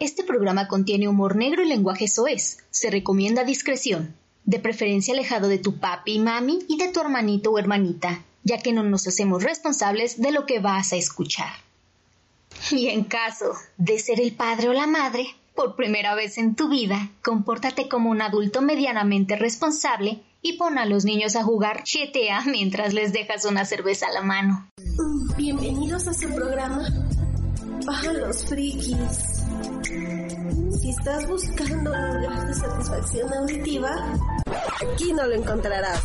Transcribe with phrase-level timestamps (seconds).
[0.00, 2.58] Este programa contiene humor negro y lenguaje soez.
[2.70, 4.14] Se recomienda discreción.
[4.44, 8.58] De preferencia alejado de tu papi y mami y de tu hermanito o hermanita, ya
[8.58, 11.52] que no nos hacemos responsables de lo que vas a escuchar.
[12.70, 16.68] Y en caso de ser el padre o la madre, por primera vez en tu
[16.68, 22.44] vida, compórtate como un adulto medianamente responsable y pon a los niños a jugar GTA
[22.46, 24.68] mientras les dejas una cerveza a la mano.
[25.36, 26.88] Bienvenidos a su programa
[27.84, 29.44] Baja los frikis.
[30.80, 33.90] Si estás buscando un lugar de satisfacción auditiva,
[34.80, 36.02] aquí no lo encontrarás.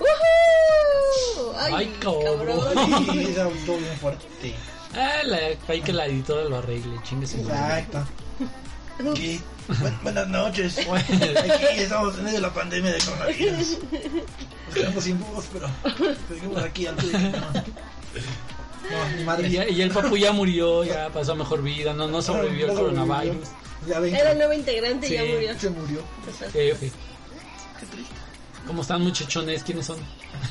[0.00, 1.54] ¡Woohoo!
[1.72, 3.04] Ay, cabrón.
[3.12, 4.54] Sí, estuvo bien fuerte.
[4.94, 7.26] Ah, la, hay que la editora lo arregle, chingue.
[7.26, 8.04] Exacto.
[9.12, 9.40] Aquí,
[9.80, 10.78] buen- buenas noches.
[10.88, 13.78] Aquí estamos en medio de la pandemia de coronavirus.
[14.66, 15.68] Nos quedamos sin voz, pero
[16.28, 17.18] seguimos aquí al tuyo.
[17.18, 17.30] No,
[19.16, 19.48] mi madre.
[19.48, 22.66] Y, ya- y ya el papu ya murió, ya pasó mejor vida, no, no sobrevivió
[22.68, 23.48] al No coronavirus.
[23.88, 25.58] Ya ven, Era el nuevo integrante y ya murió.
[25.58, 26.02] se murió.
[26.54, 26.92] F.
[28.66, 29.64] ¿Cómo están muchachones?
[29.64, 29.96] ¿Quiénes son?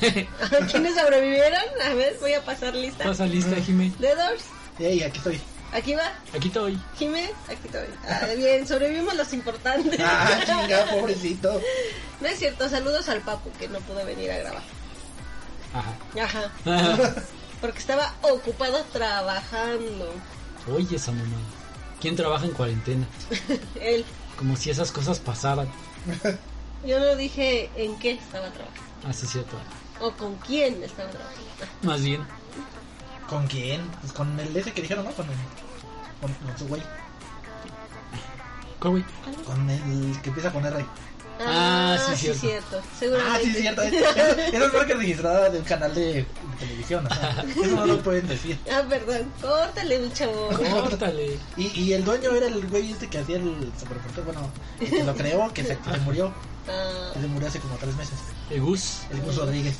[0.00, 1.60] ¿Quiénes sobrevivieron?
[1.88, 3.04] A ver, voy a pasar lista.
[3.04, 3.92] Pasa lista, Jime.
[4.00, 4.44] The Doors,
[5.06, 5.40] aquí estoy.
[5.72, 6.12] Aquí va.
[6.34, 6.80] Aquí estoy.
[6.98, 7.88] Jimé, aquí estoy.
[8.08, 10.00] Ah, bien, sobrevivimos los importantes.
[10.02, 11.60] Ah, chinga, pobrecito.
[12.20, 14.62] No es cierto, saludos al Papu que no pudo venir a grabar.
[15.74, 16.52] Ajá.
[16.64, 17.14] Ajá.
[17.60, 20.12] Porque estaba ocupado trabajando.
[20.72, 21.36] Oye, esa mamá.
[22.00, 23.06] ¿Quién trabaja en cuarentena?
[23.80, 24.04] Él.
[24.36, 25.68] Como si esas cosas pasaran.
[26.86, 29.08] Yo no dije en qué estaba trabajando.
[29.08, 29.56] Así es cierto.
[30.00, 31.46] O con quién estaba trabajando.
[31.82, 32.26] Más bien.
[33.30, 33.80] ¿Con quién?
[34.00, 35.12] Pues con el ese que dijeron, ¿no?
[35.12, 35.32] Con el.
[36.20, 36.82] Con, con su güey.
[38.80, 39.04] ¿Cuál, güey?
[39.46, 40.84] Con el que empieza con R.
[41.42, 42.40] Ah, sí, sí, cierto.
[42.40, 42.82] cierto.
[42.98, 43.34] Seguramente.
[43.34, 43.82] Ah, sí, es cierto.
[43.82, 46.26] Esa es marca registrada de un canal de, de
[46.58, 47.06] televisión.
[47.06, 48.58] O sea, eso no lo pueden decir.
[48.70, 49.32] Ah, perdón.
[49.40, 50.48] Córtale un chavo.
[50.50, 51.38] Córtale.
[51.56, 55.04] Y, y el dueño era el güey este que hacía el superportal, bueno, el que
[55.04, 56.30] lo creó, que se, que se murió,
[56.68, 58.18] Ah, se murió hace como tres meses,
[58.50, 59.00] El Gus.
[59.10, 59.76] el Gus Rodríguez.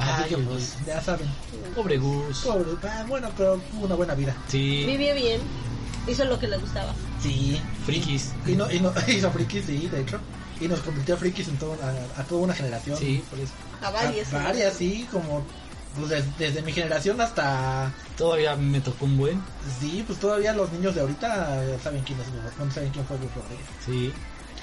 [0.00, 1.28] Así que pues, ya saben,
[1.74, 2.38] Pobre Gus.
[2.40, 4.34] pobre, ah, bueno, pero tuvo una buena vida.
[4.48, 4.84] Sí.
[4.86, 5.40] vivió bien.
[6.06, 6.94] Hizo lo que le gustaba.
[7.22, 8.32] Sí, Frikis.
[8.46, 10.18] y, no, y no, hizo frikis, sí, de hecho,
[10.60, 12.96] y nos convirtió a frikis en todo, a, a toda una generación.
[12.96, 13.52] Sí, por eso.
[13.82, 14.32] A varias.
[14.32, 15.44] A varias, sí, como,
[15.96, 19.42] pues des- desde mi generación hasta, Todavía me tocó un buen.
[19.80, 23.16] sí, pues todavía los niños de ahorita saben quién es, Gus- no saben quién fue
[23.18, 23.66] Gus Rodríguez.
[23.84, 24.12] Sí.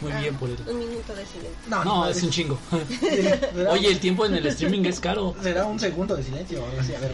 [0.02, 0.58] Muy Ah, bien por él.
[0.68, 1.52] Un minuto de silencio.
[1.68, 2.60] No, No, es un chingo.
[3.72, 5.36] Oye, el tiempo en el streaming es caro.
[5.42, 6.64] Será un segundo de silencio.
[6.64, 7.12] o así, a ver,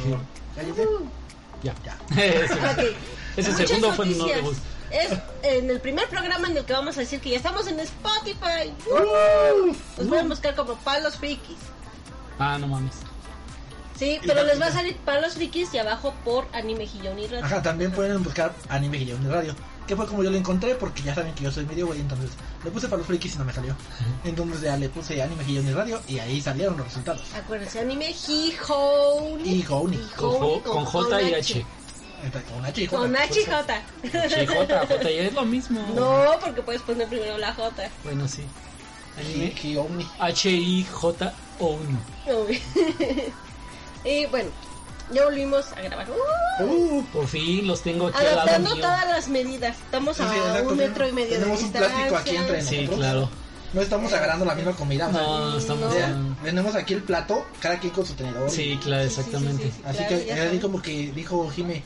[0.56, 0.88] cállate.
[1.64, 1.74] Ya.
[1.86, 1.98] Ya.
[2.24, 2.96] Ese, Ok.
[3.38, 4.26] ese Muchas segundo fue no.
[4.92, 5.10] Es
[5.42, 8.72] en el primer programa en el que vamos a decir que ya estamos en Spotify.
[9.98, 11.58] Nos pueden buscar como Palos Frikis.
[12.38, 12.94] Ah, no mames.
[13.98, 17.18] Sí, Y pero la- les va a salir Palos Frikis y abajo por Anime Gillón
[17.18, 17.46] y Radio.
[17.46, 19.56] Ajá, también pueden buscar Anime Guillón de Radio.
[19.88, 22.30] Que fue como yo lo encontré, porque ya saben que yo soy medio güey, entonces
[22.64, 23.76] le puse para los frikis y no me salió.
[24.24, 27.22] Entonces ya le puse Anime de Radio y ahí salieron los resultados.
[27.36, 28.16] Acuérdense, Anime.
[28.28, 29.62] Y Gouni.
[30.16, 31.66] Con, J- con J y H.
[32.54, 32.98] Con H y J.
[32.98, 33.82] Con H y J.
[34.04, 35.86] Sí, J, J, y es lo mismo.
[35.94, 37.90] No, porque puedes poner primero la J.
[38.06, 38.44] Bueno, sí.
[39.20, 40.08] Anime Gioni.
[40.18, 41.98] H-I-J-O-1.
[42.48, 42.62] Uy.
[44.06, 44.50] y bueno,
[45.14, 46.08] ya volvimos a grabar.
[46.10, 48.82] Uh, Uh, Por fin los tengo aquí al lado adaptando mío.
[48.84, 49.76] todas las medidas.
[49.78, 52.08] Estamos sí, a sí, exacto, un metro y medio tenemos de un distancia.
[52.08, 53.00] plástico aquí entre Sí, nosotros.
[53.00, 53.30] claro.
[53.74, 55.08] No estamos agarrando la misma comida.
[55.08, 55.86] No, no estamos.
[55.86, 58.48] o sea, en- tenemos aquí el plato, cada quien con su tenedor.
[58.52, 59.64] Sí, claro, Sí, sí, sí, exactamente.
[59.64, 59.82] sí, sí.
[59.84, 61.82] Así Claro, que ya así como que dijo Jime,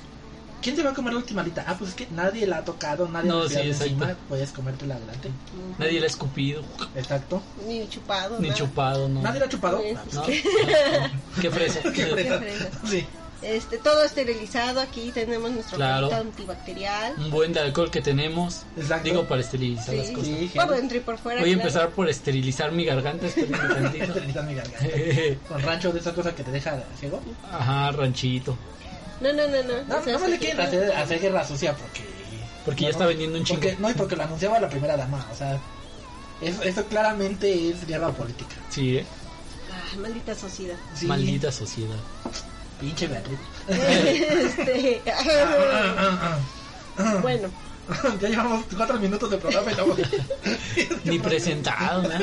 [0.61, 1.63] ¿quién te va a comer la última alita?
[1.65, 4.95] Ah, pues es que nadie la ha tocado, nadie No, la ha encima, puedes comértela
[4.95, 5.29] adelante.
[5.77, 6.61] Nadie la ha escupido,
[6.93, 7.41] Exacto.
[7.65, 8.37] Ni chupado.
[8.39, 8.59] ni nada.
[8.59, 9.21] chupado, no.
[9.21, 9.79] ¿Nadie la ha chupado?
[9.81, 9.93] Sí.
[9.95, 10.23] Ah, pues ¿No?
[10.25, 10.43] ¿qué?
[11.41, 11.79] Qué fresa.
[11.83, 12.41] ¿Qué fresa.
[12.85, 13.05] Sí.
[13.41, 14.81] Este, todo esterilizado.
[14.81, 16.13] Aquí tenemos nuestro Claro.
[16.13, 17.13] antibacterial.
[17.17, 18.63] Un buen de alcohol que tenemos.
[18.75, 19.03] Exacto.
[19.09, 20.27] Digo, para esterilizar las Sí, cosas.
[20.29, 21.41] Sí, por dentro y por fuera.
[21.41, 21.67] Voy a claro.
[21.69, 23.25] empezar por esterilizar mi garganta.
[23.27, 24.79] Esterilizar mi garganta.
[25.47, 27.21] Con rancho de esa cosa que te deja ciego.
[27.51, 28.57] Ajá, ranchito.
[29.21, 29.83] No, no, no, no.
[29.87, 30.63] No, O sea, no me le quieren no.
[30.63, 32.05] hacer, hacer guerra sucia porque...
[32.65, 33.61] Porque ya no, está vendiendo un chingo.
[33.61, 35.59] porque- No, y porque lo anunciaba la primera dama, o sea...
[36.41, 38.55] Eso, eso claramente es guerra política.
[38.69, 39.05] Sí, ¿eh?
[39.71, 40.75] Ah, maldita sociedad.
[40.95, 41.05] Sí.
[41.07, 41.95] Maldita sociedad.
[42.79, 43.39] Pinche Beatriz.
[43.67, 45.01] este,
[47.21, 47.49] bueno,
[48.21, 49.97] ya llevamos cuatro minutos de programa y estamos...
[51.05, 52.19] Ni presentado, nada.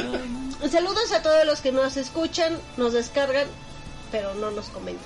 [0.71, 3.47] saludos a todos los que nos escuchan, nos descargan,
[4.13, 5.05] pero no nos comentan.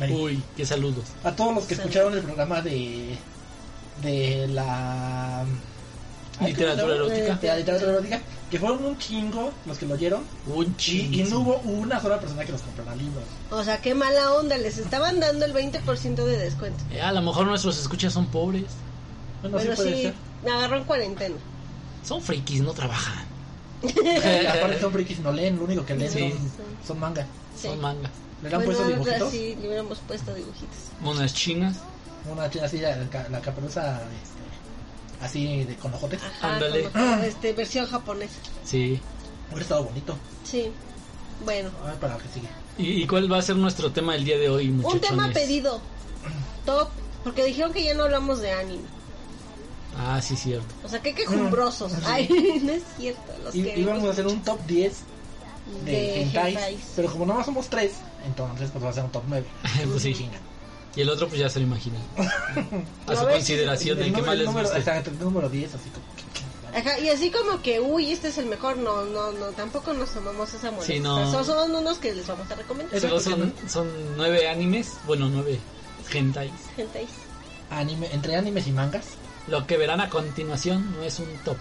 [0.00, 0.12] Ay.
[0.12, 1.04] Uy, qué saludos.
[1.22, 3.16] A todos los que escucharon el programa de
[4.02, 5.44] de la
[6.40, 7.34] Literatura erótica.
[7.36, 8.20] De literatura erótica,
[8.50, 11.28] que fueron un chingo los que lo oyeron Un y, y chingo.
[11.30, 13.22] no hubo una sola persona que nos comprara libros.
[13.50, 16.82] O sea, qué mala onda, les estaban dando el 20% de descuento.
[16.90, 18.64] Eh, a lo mejor nuestros escuchas son pobres.
[19.42, 20.14] Bueno, Bueno, sí puede sí, ser.
[20.44, 21.36] me agarró en cuarentena.
[22.04, 23.24] Son frikis, no trabajan.
[23.84, 26.30] Aparte son frikis, no leen, lo único que leen Sí.
[26.30, 26.38] son,
[26.86, 27.26] son manga.
[27.56, 27.68] Sí.
[27.68, 28.10] Son mangas.
[28.42, 29.30] ¿Le han Bueno, puesto dibujitos?
[29.30, 30.76] Sí, le hubiéramos puesto dibujitos.
[31.00, 31.76] Monas chinas.
[32.30, 32.96] Una china así, la,
[33.30, 34.33] la caperuza este,
[35.20, 36.20] así de con ojotes.
[36.22, 36.84] Ajá, Ándale.
[36.90, 38.34] como que, este, versión japonesa.
[38.64, 39.00] Sí.
[39.48, 40.16] Hubiera estado bonito.
[40.44, 40.70] Sí.
[41.44, 42.48] Bueno, A ver, para lo que sigue.
[42.78, 45.10] ¿Y, y cuál va a ser nuestro tema del día de hoy, muchachones?
[45.10, 45.80] un tema pedido.
[46.64, 46.88] Top.
[47.22, 48.84] Porque dijeron que ya no hablamos de anime.
[49.96, 50.74] Ah, sí, cierto.
[50.82, 51.92] O sea, que quejumbrosos.
[51.92, 51.96] Mm.
[52.04, 53.32] Ay, no es cierto.
[53.42, 54.92] Los Y, íbamos a hacer un top 10
[55.84, 57.90] de, De hentais, pero como nomás somos 3,
[58.26, 59.46] entonces pues va a ser un top 9.
[59.90, 60.14] pues sí.
[60.14, 60.38] Chinga.
[60.96, 62.00] Y el otro, pues ya se lo imaginan.
[63.06, 64.78] A su consideración, El ¿en qué número- más les gusta?
[64.78, 66.04] exacto, el número 10, así como...
[66.76, 70.10] Ajá, y así como que, uy, este es el mejor, no, no, no, tampoco nos
[70.12, 70.96] tomamos esa molestia.
[70.96, 71.30] Sí, no.
[71.30, 72.94] Son, son unos que les vamos a recomendar.
[72.96, 75.60] Eso- Solo son, son nueve animes, bueno, nueve
[76.12, 76.50] hentais.
[76.74, 77.06] Gente,
[77.70, 79.04] Anime, entre animes y mangas.
[79.46, 81.56] Lo que verán a continuación no es un top.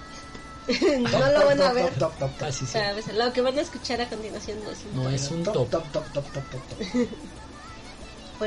[0.67, 1.85] no Top, lo top, van a ver.
[1.91, 2.39] Top, top, top, top.
[2.39, 2.71] Casi sí.
[2.73, 3.13] ¿Sabes?
[3.13, 5.11] Lo que van a escuchar a continuación no es un No top.
[5.13, 5.69] es un top, top.
[5.69, 6.79] top, top, top, top, top, top.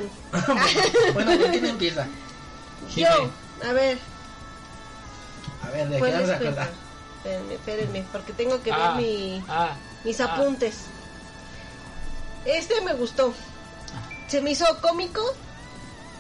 [0.01, 0.09] Bueno,
[1.15, 2.07] bueno, ¿quién empieza?
[2.91, 3.09] Jime.
[3.09, 3.31] yo,
[3.69, 3.99] a ver,
[5.65, 6.35] A ver, de ¿cuál qué cuento?
[6.35, 6.69] acuerda.
[7.25, 9.71] Espérenme, espérenme, porque tengo que Ah, ver mi, ah,
[10.05, 10.25] mis ah.
[10.35, 10.75] apuntes.
[12.45, 13.33] Este me gustó.
[14.29, 15.23] Se me hizo cómico,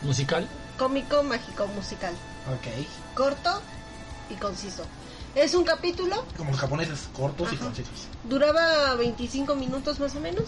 [0.02, 0.48] musical.
[0.78, 2.14] cómico, mágico, musical.
[2.48, 2.86] Ok.
[3.14, 3.60] Corto
[4.30, 4.84] y conciso.
[5.34, 8.06] Es un capítulo, Como los japoneses, cortos y concisos.
[8.24, 10.44] duraba 25 minutos más o menos.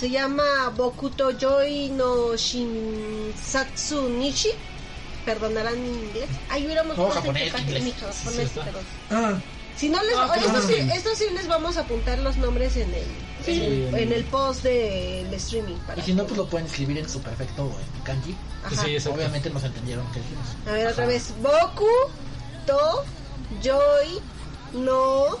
[0.00, 4.48] Se llama Bokuto Joy no Shinsatsu Nishi.
[5.26, 6.30] Perdonarán mi inglés.
[6.48, 8.82] Ay, hubiéramos puesto en japonés, mi perdón.
[9.10, 9.34] Ah,
[9.76, 12.92] Si no les, Ah, esto, sí, esto sí les vamos a apuntar los nombres en
[12.94, 13.04] el,
[13.44, 15.76] Sí, en, el- en- en el post del streaming.
[15.86, 17.62] para y si no, pues lo pueden escribir en su perfecto
[17.96, 18.34] en kanji.
[18.68, 18.86] Pues Ajá.
[18.86, 19.08] sí.
[19.08, 20.46] Obviamente nos entendieron que dijimos.
[20.66, 21.32] A ver, otra vez.
[21.42, 21.86] Boku
[22.66, 23.04] to
[23.62, 24.20] Joy
[24.72, 25.38] no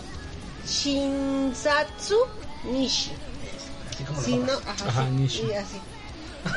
[0.66, 2.16] Shinsatsu
[2.64, 3.10] Nishi.
[4.00, 4.66] Así como Sí, lo no, pongas.
[4.80, 5.42] ajá, Ajá, sí, Nishi.
[5.46, 5.80] y así.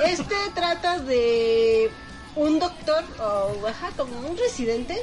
[0.05, 1.91] Este trata de
[2.35, 4.97] un doctor o ajá, como un residente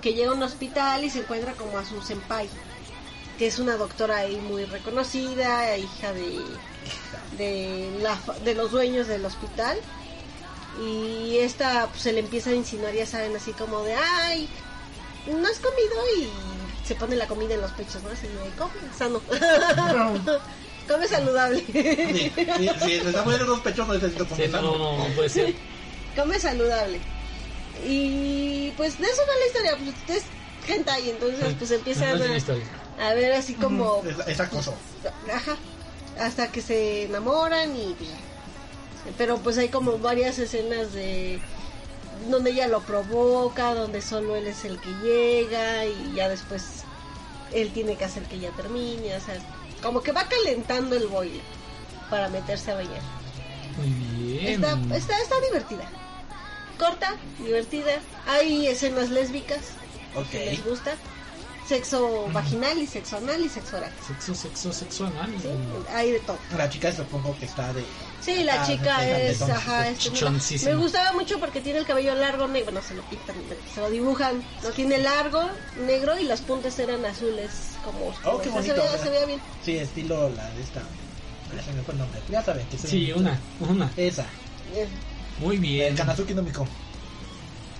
[0.00, 2.48] que llega a un hospital y se encuentra como a su senpai,
[3.38, 6.40] que es una doctora ahí muy reconocida, hija de
[7.36, 9.76] de, la, fa- de los dueños del hospital.
[10.82, 14.48] Y esta pues, se le empieza a insinuar, ya saben, así como de, ay,
[15.26, 16.28] no has comido y
[16.86, 18.10] se pone la comida en los pechos, ¿no?
[18.10, 19.20] Así de, come, sano.
[20.88, 21.64] come saludable.
[21.72, 24.50] Sí, sí, sí, se está poniendo los pechos, no necesito Sí, comer.
[24.50, 25.54] no, no, no puede ser.
[26.16, 27.00] come saludable.
[27.86, 30.24] Y pues de eso va la historia, pues es
[30.68, 34.74] hentai, entonces pues No empiezan es una a, ver así como, Es, es acoso.
[35.32, 35.56] ajá,
[36.18, 37.94] hasta que se enamoran y
[39.16, 41.38] pero pues hay como varias escenas de
[42.28, 46.64] donde ella lo provoca, donde solo él es el que llega y ya después
[47.52, 49.36] él tiene que hacer que ella termine, o sea,
[49.82, 51.42] como que va calentando el boiler
[52.10, 53.00] para meterse a bañar.
[53.76, 54.46] Muy bien.
[54.64, 55.88] Está, está, está divertida.
[56.78, 58.00] Corta, divertida.
[58.26, 59.60] Hay escenas lésbicas,
[60.14, 60.26] Ok.
[60.30, 60.94] si les gusta.
[61.68, 63.92] Sexo vaginal y sexo anal y sexo oral.
[64.06, 65.30] Sexo, sexo, sexo anal.
[65.42, 65.48] ¿sí?
[65.92, 66.38] Hay de todo.
[66.56, 67.84] La chica supongo que está de...
[68.20, 70.62] Sí, la Ah, chica es, ajá, es.
[70.64, 73.36] Me gustaba mucho porque tiene el cabello largo negro, no se lo pintan,
[73.74, 74.42] se lo dibujan.
[74.62, 75.42] Lo tiene largo,
[75.86, 77.50] negro y las puntas eran azules
[77.84, 78.12] como.
[78.24, 78.74] Oh, qué bonito.
[78.74, 79.40] se, veía, se veía bien.
[79.64, 80.82] Sí, estilo la de esta...
[81.54, 82.20] Ya se me fue el nombre.
[82.28, 83.90] Ya saben que Sí, una, una.
[83.96, 84.26] Esa.
[85.38, 85.96] Muy El bien.
[85.96, 86.66] Kanazuki no Miko.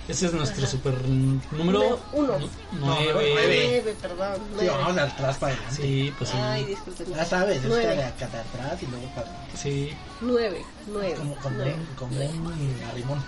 [0.09, 0.71] Ese es nuestro Ajá.
[0.71, 1.39] super número
[1.79, 2.39] Número uno.
[2.39, 2.47] nu-
[2.79, 3.11] No, nueve.
[3.13, 3.65] nueve.
[3.69, 4.35] Nueve, perdón.
[4.37, 4.69] Sí, nueve.
[4.71, 5.81] vamos de atrás para adelante.
[5.81, 6.37] Sí, pues sí.
[6.41, 7.13] Ay, disculpen.
[7.13, 7.95] Ya sabes, es que Nueve.
[7.95, 9.47] de acá de atrás y luego para...
[9.55, 9.91] Sí.
[10.21, 11.13] Nueve, nueve.
[11.15, 11.75] Como, como, nueve.
[11.75, 13.23] un, como un arrimón.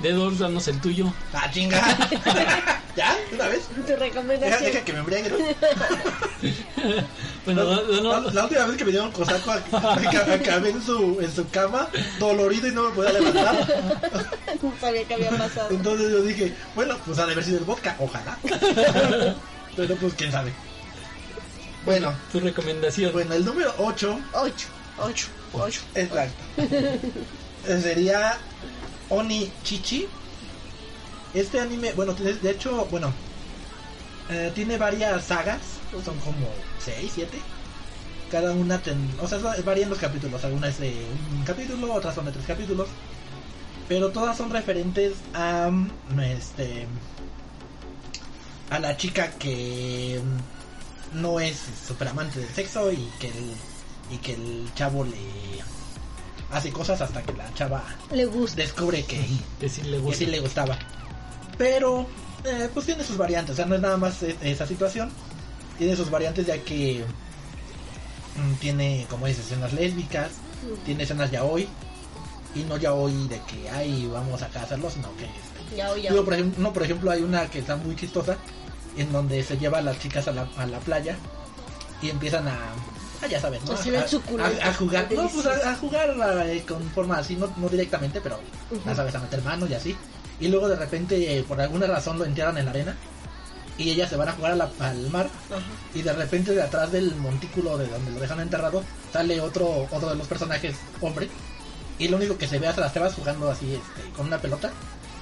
[0.00, 1.12] Dedos, danos el tuyo.
[1.32, 1.80] ¡Ah, chinga!
[2.96, 3.16] ¿Ya?
[3.32, 3.62] ¿Una vez?
[3.86, 4.62] Tu recomendación.
[4.64, 5.30] deja que me embriague.
[5.30, 5.36] ¿no?
[7.44, 10.70] Bueno, La, no, no, la- la última vez que me dieron cosaco ac- ac- acabé
[10.70, 11.88] en su, en su cama,
[12.20, 13.66] dolorido y no me podía levantar.
[14.62, 15.68] No sabía que había pasado.
[15.70, 18.38] Entonces yo dije, bueno, pues ha de haber sido el vodka, ojalá.
[19.76, 20.52] Pero pues quién sabe.
[21.84, 23.12] Bueno, Tu recomendación.
[23.12, 24.66] bueno, el número 8 Ocho.
[24.98, 25.26] Ocho.
[25.52, 25.80] Ocho.
[25.96, 26.44] Exacto.
[27.66, 28.36] Sería
[29.08, 30.06] Oni Chichi.
[31.34, 33.12] Este anime, bueno, tiene- de hecho, bueno,
[34.28, 35.60] eh, tiene varias sagas,
[36.04, 36.46] son como
[36.78, 37.38] 6, 7.
[38.30, 40.42] Cada una, ten- o sea, va- varían los capítulos.
[40.44, 40.94] Alguna es de
[41.36, 42.88] un capítulo, otras son de tres capítulos.
[43.88, 46.86] Pero todas son referentes a, mm, este,
[48.70, 50.20] a la chica que
[51.12, 53.52] mm, no es super amante del sexo y que el,
[54.10, 55.18] y que el chavo le
[56.52, 58.62] hace cosas hasta que la chava Le gusta.
[58.62, 59.20] descubre que,
[59.60, 60.78] Que sí le que sí le gustaba.
[61.58, 62.06] Pero,
[62.44, 65.10] eh, pues tiene sus variantes, o sea, no es nada más e- esa situación.
[65.78, 67.04] Tiene sus variantes ya que
[68.36, 70.30] mm, tiene, como dices, escenas lésbicas,
[70.84, 71.68] tiene escenas ya hoy.
[72.54, 75.24] Y no ya hoy de que, ay, vamos acá a hacerlo, sino que...
[75.24, 76.10] este, Ya, ya.
[76.10, 78.36] Digo, por ejemplo, no, por ejemplo, hay una que está muy chistosa,
[78.96, 81.16] en donde se lleva a las chicas a la, a la playa
[82.02, 82.52] y empiezan a...
[83.22, 83.72] ah, ya sabes, ¿no?
[84.68, 86.14] A jugar, no, pues a, a jugar
[86.46, 88.38] eh, con forma así, no, no directamente, pero
[88.84, 89.96] ya sabes, a meter manos y así.
[90.42, 92.96] Y luego de repente, eh, por alguna razón, lo entierran en la arena.
[93.78, 95.28] Y ellas se van a jugar a la- al mar.
[95.50, 95.62] Ajá.
[95.94, 98.82] Y de repente, de atrás del montículo de donde lo dejan enterrado,
[99.12, 101.28] sale otro otro de los personajes, hombre.
[101.98, 104.38] Y lo único que se ve es a las cebas jugando así este, con una
[104.38, 104.70] pelota.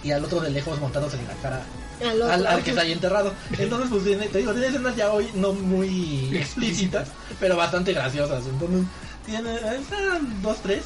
[0.02, 1.62] Y al otro de lejos montándose en la cara
[2.02, 2.32] Al otro.
[2.32, 3.34] al, al que está ahí enterrado.
[3.58, 7.08] Entonces, pues tiene, te digo, tiene escenas ya hoy no muy explícitas,
[7.38, 8.44] pero bastante graciosas.
[8.46, 8.84] Entonces,
[9.26, 10.84] tiene están dos, tres.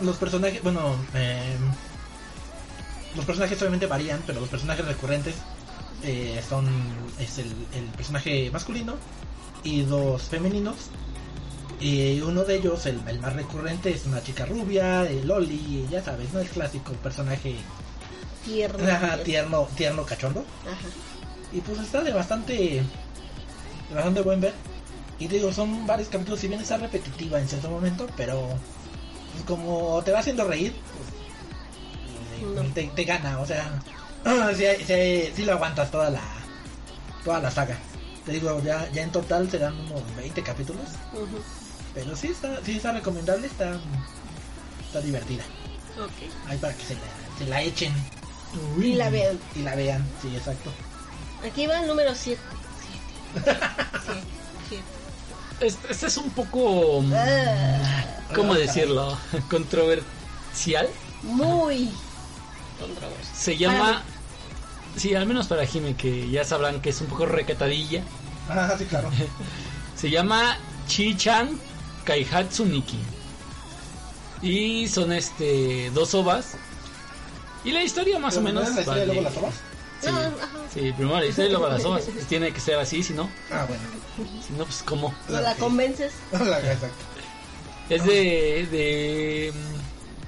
[0.00, 1.56] Los personajes, bueno, eh,
[3.16, 5.34] los personajes obviamente varían, pero los personajes recurrentes
[6.02, 6.66] eh, son
[7.18, 8.94] es el, el personaje masculino
[9.64, 10.76] y dos femeninos.
[11.80, 16.02] Y uno de ellos, el, el más recurrente, es una chica rubia, el Loli, ya
[16.02, 16.40] sabes, ¿no?
[16.40, 17.54] El clásico personaje
[18.44, 18.90] Tierno.
[18.90, 20.44] ajá, tierno, tierno, cachondo.
[20.66, 20.88] Ajá.
[21.52, 24.54] Y pues está de bastante, de bastante buen ver.
[25.18, 28.48] Y te digo, son varios capítulos, si bien está repetitiva en cierto momento, pero
[29.32, 31.19] pues, como te va haciendo reír, pues.
[32.74, 33.80] Te, te gana, o sea,
[34.56, 36.22] si, si, si lo aguantas toda la,
[37.24, 37.78] toda la saga.
[38.24, 40.84] Te digo, ya, ya en total serán unos 20 capítulos,
[41.94, 43.78] pero sí está, sí está recomendable, está,
[44.86, 45.42] está divertida.
[45.98, 46.30] Ok.
[46.48, 47.00] Ahí para que se la,
[47.38, 47.92] se la echen
[48.78, 49.38] Y la vean.
[49.56, 50.70] y la vean, sí, exacto.
[51.46, 52.40] Aquí va el número 7.
[55.60, 57.04] Este, este es un poco.
[57.12, 58.02] Ah.
[58.34, 59.18] ¿Cómo decirlo?
[59.50, 60.88] Controversial.
[61.22, 61.90] Muy
[63.34, 64.02] Se llama.
[64.96, 68.02] Sí, al menos para Jime, que ya sabrán que es un poco recatadilla.
[68.48, 69.08] Ah, sí, claro.
[69.96, 70.56] Se llama
[70.88, 71.50] Chi-chan
[72.04, 72.98] Kaihatsu Niki.
[74.42, 76.54] Y son este dos ovas.
[77.64, 78.64] Y la historia más o menos.
[78.64, 79.54] ¿No es la historia va de luego de- las ovas?
[80.00, 80.48] Sí, No, ajá.
[80.72, 82.02] sí, primero la historia y luego las ovas.
[82.04, 83.82] Pues tiene que ser así, si no, Ah, bueno.
[84.46, 85.14] si no, pues cómo.
[85.28, 86.12] No la convences.
[86.32, 86.86] Exacto.
[87.90, 89.52] Es de, de.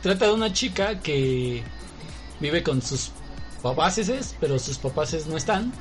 [0.02, 1.62] Trata de una chica que
[2.42, 3.10] vive con sus
[3.62, 5.72] papaces, pero sus papaces no están.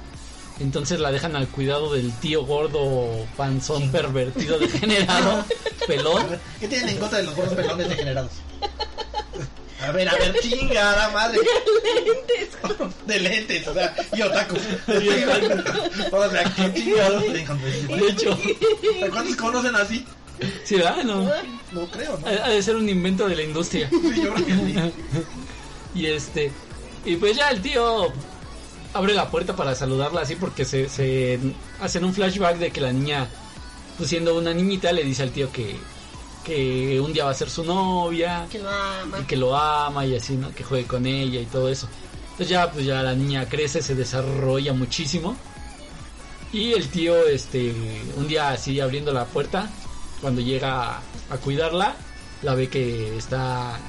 [0.59, 5.43] Entonces la dejan al cuidado del tío gordo, panzón, pervertido, degenerado,
[5.87, 6.29] pelón.
[6.29, 8.31] ver, ¿Qué tienen en contra de los gordos pelones degenerados?
[9.81, 11.39] A ver, a ver, chingada madre.
[13.07, 14.55] De lentes, o sea, y otaku.
[16.11, 17.87] O sea, qué chingados tienen contra eso?
[17.87, 18.39] De hecho,
[19.11, 20.05] ¿Cuántos conocen así?
[20.63, 21.03] sí, ¿verdad?
[21.03, 21.23] No.
[21.71, 22.27] No creo, ¿no?
[22.27, 23.89] Ha ha de ser un invento de la industria.
[23.89, 24.75] Sí, yo creo que sí.
[25.95, 26.51] Y este.
[27.05, 28.11] Y pues ya el tío
[28.93, 31.39] abre la puerta para saludarla así porque se, se
[31.79, 33.27] hacen un flashback de que la niña,
[33.97, 35.75] pues siendo una niñita, le dice al tío que,
[36.43, 39.19] que un día va a ser su novia Que lo ama.
[39.19, 40.53] y que lo ama y así, ¿no?
[40.53, 41.87] Que juegue con ella y todo eso.
[42.31, 45.35] Entonces ya, pues ya la niña crece, se desarrolla muchísimo.
[46.53, 47.73] Y el tío, este,
[48.17, 49.69] un día así abriendo la puerta,
[50.19, 51.95] cuando llega a, a cuidarla,
[52.41, 53.79] la ve que está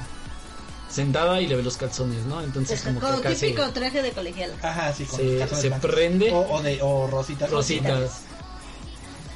[0.93, 2.41] sentada y le ve los calzones, ¿no?
[2.41, 4.53] Entonces como que Como acá se, típico traje de colegiala.
[4.61, 6.31] Ajá, sí, con Se- se prende.
[6.31, 7.49] O, o de, o rositas.
[7.49, 8.21] rositas,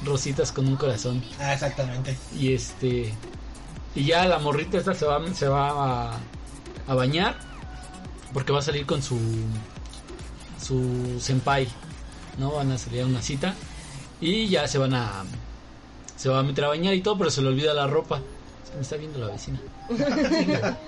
[0.04, 1.22] rositas con un corazón.
[1.40, 2.16] Ah, exactamente.
[2.38, 3.12] Y este,
[3.94, 6.18] y ya la morrita esta se va, se va a,
[6.86, 7.36] a bañar
[8.32, 9.18] porque va a salir con su,
[10.64, 11.66] su senpai,
[12.38, 12.52] ¿no?
[12.52, 13.54] Van a salir a una cita
[14.20, 15.24] y ya se van a,
[16.16, 18.20] se va a meter a bañar y todo, pero se le olvida la ropa.
[18.68, 19.58] Se me está viendo la vecina.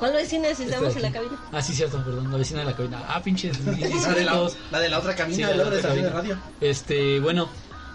[0.00, 1.38] ¿Cuál vecina si estamos en la cabina?
[1.52, 3.04] Ah, sí, cierto, perdón, la vecina de la cabina.
[3.06, 3.60] Ah, pinches.
[3.64, 3.72] La
[4.14, 6.34] de la, la de la otra cabina, Sí, de la otra otra estación de cabina.
[6.34, 6.52] radio.
[6.60, 7.48] Este, bueno.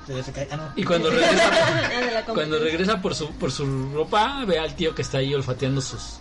[0.08, 0.72] Ah, no.
[0.76, 4.94] y cuando regresa, Ah, la cuando regresa por su, por su ropa, ve al tío
[4.94, 6.20] que está ahí olfateando sus,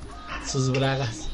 [0.50, 1.28] sus bragas.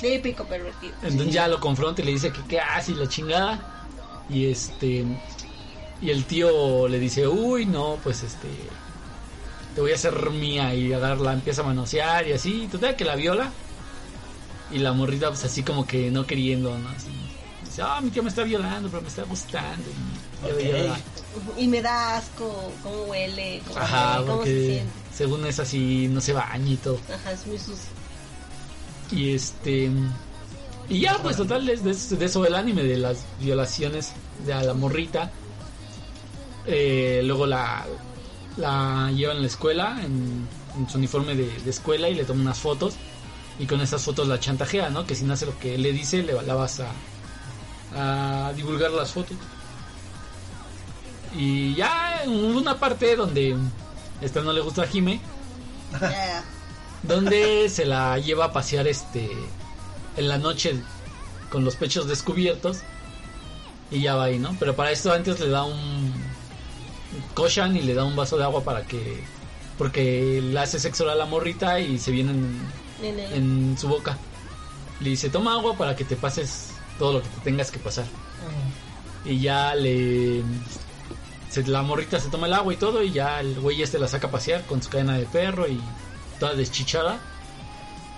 [0.00, 0.94] Típico pervertido.
[1.02, 3.84] Entonces ya lo confronta y le dice que qué hace y la chingada.
[4.28, 5.04] Y este.
[6.00, 8.48] Y el tío le dice, uy, no, pues este.
[9.74, 10.74] Te voy a hacer mía.
[10.74, 12.68] Y agarra, empieza a manosear y así.
[12.70, 13.50] Total que la viola.
[14.70, 16.88] Y la morrita, pues así como que no queriendo, ¿no?
[16.88, 17.10] Así,
[17.64, 19.84] dice, ah, mi tío me está violando, pero me está gustando.
[21.58, 24.92] Y, me da asco cómo huele, cómo, Ajá, cómo se porque siente.
[25.14, 26.98] según es así, no se baña y todo.
[27.14, 27.90] Ajá, es muy sucio.
[29.10, 29.90] Y este.
[30.88, 34.12] Y ya, pues total, es de, de eso el anime, de las violaciones
[34.44, 35.30] de a la morrita.
[36.66, 37.84] Eh, luego la,
[38.56, 42.42] la llevan a la escuela en, en su uniforme de, de escuela y le toman
[42.42, 42.94] unas fotos.
[43.58, 45.06] Y con esas fotos la chantajea, ¿no?
[45.06, 49.12] Que si no hace lo que le dice, le la vas a, a divulgar las
[49.12, 49.36] fotos.
[51.36, 53.56] Y ya en una parte donde
[54.20, 55.20] esta no le gusta a Jime,
[57.02, 59.30] donde se la lleva a pasear este
[60.16, 60.74] en la noche
[61.50, 62.78] con los pechos descubiertos
[63.90, 64.56] y ya va ahí, ¿no?
[64.58, 66.21] Pero para esto antes le da un
[67.34, 69.22] cochan y le da un vaso de agua para que
[69.78, 72.66] porque le hace sexo a la morrita y se viene en,
[73.78, 74.16] su boca.
[75.00, 78.04] Le dice, "Toma agua para que te pases todo lo que te tengas que pasar."
[78.04, 79.28] Mm.
[79.30, 80.42] Y ya le
[81.50, 84.08] se- la morrita se toma el agua y todo y ya el güey este la
[84.08, 85.80] saca a pasear con su cadena de perro y
[86.40, 87.18] toda deschichada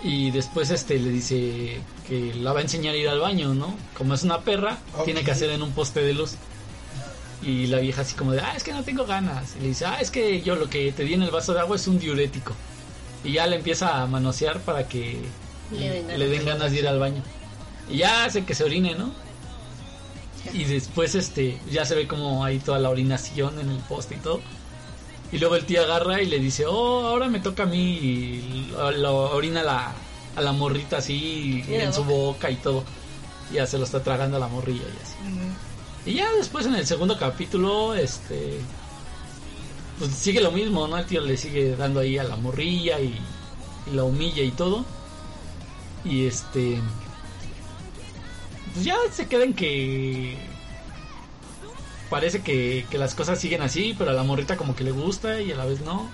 [0.03, 3.75] y después este le dice que la va a enseñar a ir al baño, ¿no?
[3.97, 6.35] Como es una perra, tiene que hacer en un poste de luz.
[7.47, 9.55] Y la vieja así como de, ah, es que no tengo ganas.
[9.57, 11.61] Y le dice, ah, es que yo lo que te di en el vaso de
[11.61, 12.55] agua es un diurético.
[13.23, 15.21] Y ya le empieza a manosear para que
[15.71, 16.19] Le den ganas.
[16.19, 17.23] le den ganas de ir al baño.
[17.89, 19.13] Y ya hace que se orine, ¿no?
[20.53, 24.19] Y después este ya se ve como hay toda la orinación en el poste y
[24.19, 24.41] todo.
[25.33, 27.79] Y luego el tío agarra y le dice, oh, ahora me toca a mí.
[27.99, 29.93] Y lo, lo orina la,
[30.37, 32.85] a la morrita así en su boca y todo.
[33.51, 35.17] Y ya se lo está tragando a la morrilla y así.
[36.07, 38.59] Y ya después en el segundo capítulo, este...
[39.99, 40.99] Pues sigue lo mismo, ¿no?
[40.99, 43.19] El tío le sigue dando ahí a la morrilla y,
[43.87, 44.85] y la humilla y todo.
[46.05, 46.81] Y este...
[48.75, 50.37] Pues ya se queda en que...
[52.11, 55.41] Parece que, que las cosas siguen así, pero a la morrita como que le gusta
[55.41, 56.11] y a la vez no.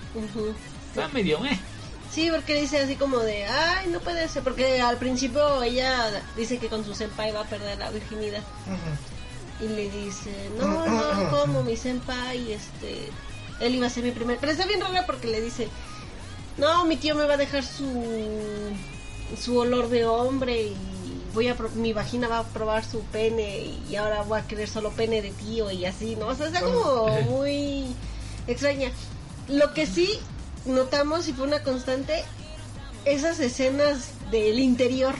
[0.89, 1.59] Está medio, eh.
[2.11, 6.57] Sí, porque dice así como de, ay, no puede ser, porque al principio ella dice
[6.57, 8.41] que con su senpai va a perder la virginidad.
[8.67, 9.10] Ujú.
[9.61, 13.09] Y le dice, no, no, como mi senpai, este,
[13.59, 14.37] él iba a ser mi primer...
[14.39, 15.67] Pero está bien rara porque le dice,
[16.57, 17.85] no, mi tío me va a dejar su,
[19.39, 20.75] su olor de hombre y
[21.33, 24.67] voy a pro- mi vagina va a probar su pene y ahora voy a querer
[24.67, 26.27] solo pene de tío y así, ¿no?
[26.27, 27.85] O sea, está como muy
[28.47, 28.91] extraña.
[29.47, 30.09] Lo que sí
[30.65, 32.23] notamos y fue una constante,
[33.05, 35.13] esas escenas del interior.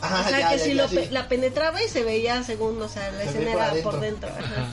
[0.00, 0.94] Ah, o sea, ya, que ya, si ya, lo sí.
[0.96, 4.28] pe- la penetraba y se veía según, o sea, la Se escena era por dentro.
[4.28, 4.66] ajá.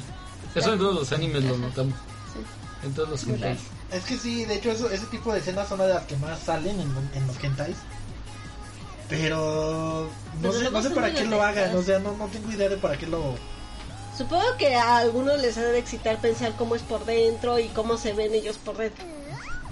[0.53, 1.95] Eso en todos los animes lo notamos.
[2.33, 2.39] Sí.
[2.87, 3.59] En todos los hentais.
[3.91, 6.15] Es que sí, de hecho eso, ese tipo de escenas son una de las que
[6.17, 7.75] más salen en, en los hentais.
[9.09, 10.09] Pero
[10.41, 12.69] no Pero sé, no sé para qué lo hagan, o sea, no, no tengo idea
[12.69, 13.35] de para qué lo...
[14.17, 17.97] Supongo que a algunos les ha de excitar pensar cómo es por dentro y cómo
[17.97, 19.03] se ven ellos por dentro.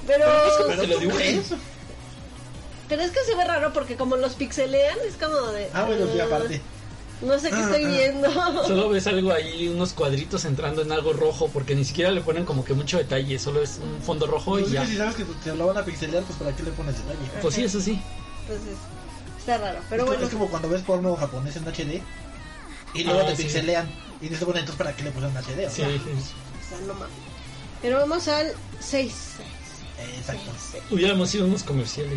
[0.06, 0.26] Pero,
[0.68, 1.20] Pero te lo ¿tú dibujan.
[1.22, 1.46] crees?
[2.96, 5.68] Pero es que se ve raro porque como los pixelean es como de...
[5.74, 6.62] Ah, bueno, sí, ah, aparte.
[7.22, 7.92] No sé qué estoy Ah, ah.
[7.98, 8.68] viendo.
[8.68, 12.46] Solo ves algo ahí, unos cuadritos entrando en algo rojo, porque ni siquiera le ponen
[12.46, 14.82] como que mucho detalle, solo es un fondo rojo y Pues es ya.
[14.82, 17.32] que si sabes que te lo van a pixelear, pues para qué le pones detalle.
[17.42, 18.00] Pues sí, eso sí.
[18.42, 18.76] Entonces,
[19.40, 19.80] está raro.
[19.90, 22.02] Pero es, bueno, es como cuando ves porno japonés en HD
[22.94, 23.44] y luego Ah, te sí.
[23.44, 23.90] pixelean
[24.22, 26.94] y dices, bueno, entonces para qué le pusieron HD, o Sí, sea, o sea, no
[26.94, 27.16] mames.
[27.82, 29.14] Pero vamos al 6.
[30.00, 30.52] eh, exacto.
[30.92, 32.12] Hubiéramos ido unos comerciales.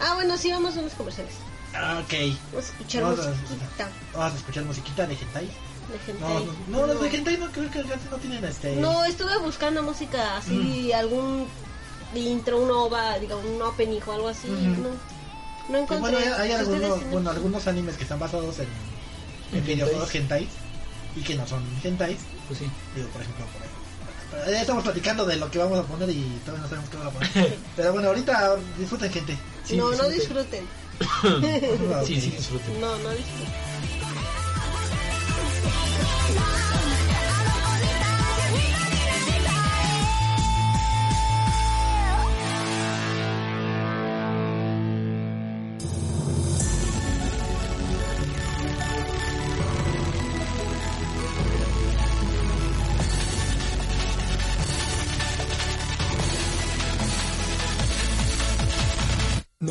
[0.00, 1.34] Ah, bueno, sí, vamos a unos comerciales.
[1.74, 2.12] Ah, ok.
[2.52, 5.46] Vamos a escuchar Vamos a- musiquita Vamos a escuchar musiquita de hentai.
[5.46, 6.20] de gente.
[6.22, 8.76] No, no, no, los de hentai no creo que no tienen este...
[8.76, 10.96] No, estuve buscando música así, Mm.
[10.96, 11.46] algún
[12.14, 14.48] intro, un OVA, digo, un opening o algo así.
[14.48, 14.58] Ujú.
[14.58, 14.96] No, no
[15.68, 15.98] Pues encontré.
[16.00, 18.68] bueno, hay, hay ¿Ustedes algunos, bueno, algunos animes que están basados en,
[19.52, 20.46] en En videojuegos hentai
[21.16, 22.16] y que no son hentai.
[22.48, 22.70] Pues sí.
[22.94, 23.68] Digo, por ejemplo, por ahí.
[24.46, 27.14] Ya estamos platicando de lo que vamos a poner y todavía no sabemos qué vamos
[27.14, 27.58] a poner.
[27.76, 29.38] Pero bueno, ahorita disfruten gente.
[29.64, 30.64] Sí, no, no disfruten.
[32.06, 32.80] Sí, sí, disfruten.
[32.80, 33.72] No, no disfruten.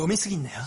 [0.02, 0.58] 너무 쓰겠네요.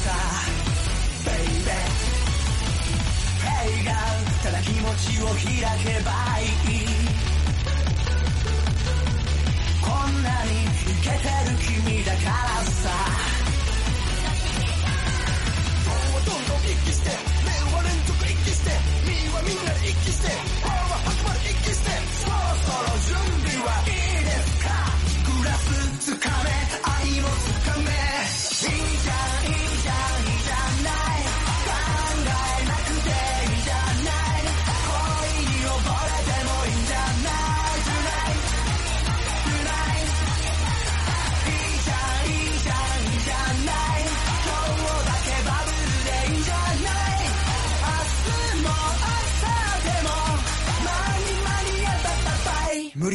[0.00, 0.10] さ
[1.24, 1.60] Baby
[3.38, 3.94] 平眼
[4.42, 5.44] ただ気持ちを開
[5.84, 6.10] けば
[6.40, 6.69] いい。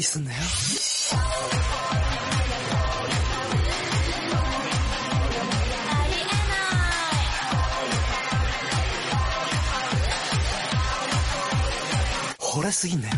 [0.06, 0.38] すんなよ
[12.40, 13.16] 惚れすぎんなよ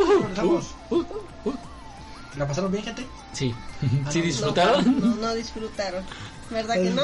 [0.00, 0.64] は Comenzamos.
[0.90, 1.04] Uh.
[2.36, 3.06] ¿La pasaron bien, gente?
[3.32, 3.54] Sí.
[4.06, 5.00] Ah, ¿Sí no, disfrutaron?
[5.00, 6.04] No, no disfrutaron.
[6.50, 7.02] ¿Verdad que no?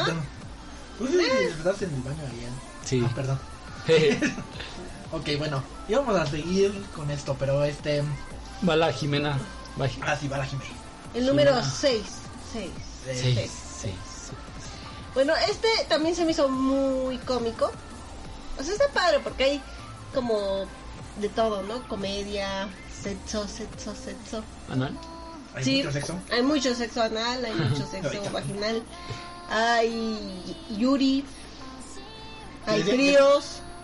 [0.98, 2.50] Pues sí, disfrutaste en el baño bien.
[2.84, 3.02] Sí.
[3.06, 3.38] Ah, perdón.
[5.10, 8.02] Ok, bueno, íbamos a seguir con esto, pero este.
[8.68, 9.38] Va la Jimena.
[9.80, 10.64] Va Ah, sí, va la Jimé.
[11.14, 11.70] El número Sí.
[11.80, 12.02] 6.
[12.52, 12.70] 6.
[13.04, 13.50] Sí, Seis.
[13.82, 13.90] sí.
[15.14, 17.70] Bueno, este también se me hizo muy cómico.
[18.58, 19.62] O sea, está padre porque hay
[20.14, 20.66] como
[21.20, 21.86] de todo, ¿no?
[21.88, 22.68] Comedia,
[23.02, 24.42] sexo, sexo, sexo.
[24.70, 24.96] ¿Anual?
[25.54, 26.18] ¿Hay Sí, mucho sexo?
[26.30, 28.82] Hay mucho sexo anal, hay mucho sexo vaginal,
[29.50, 30.42] hay
[30.78, 31.24] yuri,
[32.66, 32.96] hay Dicen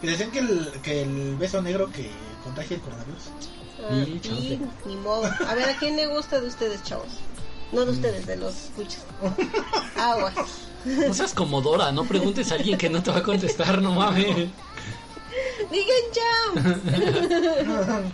[0.01, 2.11] que- decían que el, que el beso negro que
[2.43, 3.23] contagia el coronavirus.
[3.91, 4.61] ah, Y, y chante.
[4.87, 5.25] ni modo.
[5.49, 7.09] A ver, ¿a quién le gusta de ustedes, chavos?
[7.73, 9.03] No de ustedes, de los escuchas.
[9.97, 10.35] Aguas.
[10.85, 13.93] No seas como Dora, no preguntes a alguien que no te va a contestar, no
[13.93, 14.49] mames.
[15.71, 18.13] Digan jam.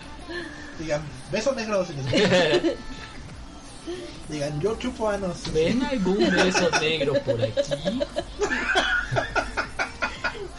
[0.78, 1.84] Digan, beso negro.
[1.84, 2.74] si les gusta.
[4.28, 5.52] Digan, yo chupo anos.
[5.52, 7.52] Ven algún beso negro por aquí.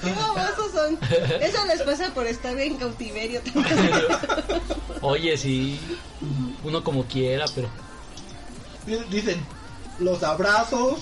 [0.03, 0.97] Qué babosos son.
[1.41, 3.91] Eso les pasa por estar en cautiverio también.
[5.01, 5.79] Oye, sí,
[6.63, 7.69] uno como quiera, pero
[9.11, 9.39] Dicen,
[9.99, 11.01] los abrazos,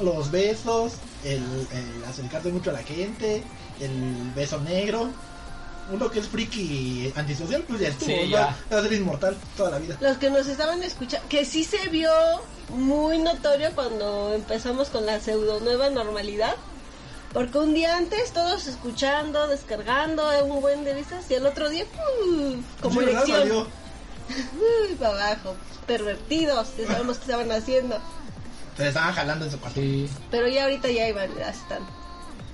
[0.00, 0.92] los besos,
[1.24, 3.42] el, el acercarse mucho a la gente,
[3.80, 5.08] el beso negro.
[5.92, 8.08] Uno que es friki y antisocial, pues ya estuvo.
[8.08, 8.56] Sí, ya.
[8.72, 9.98] Va a ser inmortal toda la vida.
[10.00, 12.10] Los que nos estaban escuchando, que sí se vio
[12.70, 16.56] muy notorio cuando empezamos con la pseudo nueva normalidad.
[17.34, 21.84] Porque un día antes todos escuchando, descargando un buen de vistas y el otro día,
[22.80, 23.50] como elección.
[24.88, 25.54] Uy, para abajo.
[25.86, 27.98] Pervertidos, ya sabemos qué estaban haciendo.
[28.76, 29.80] Se estaban jalando en su cuarto.
[29.80, 30.08] sí.
[30.30, 31.82] Pero ya ahorita ya iban, ya están.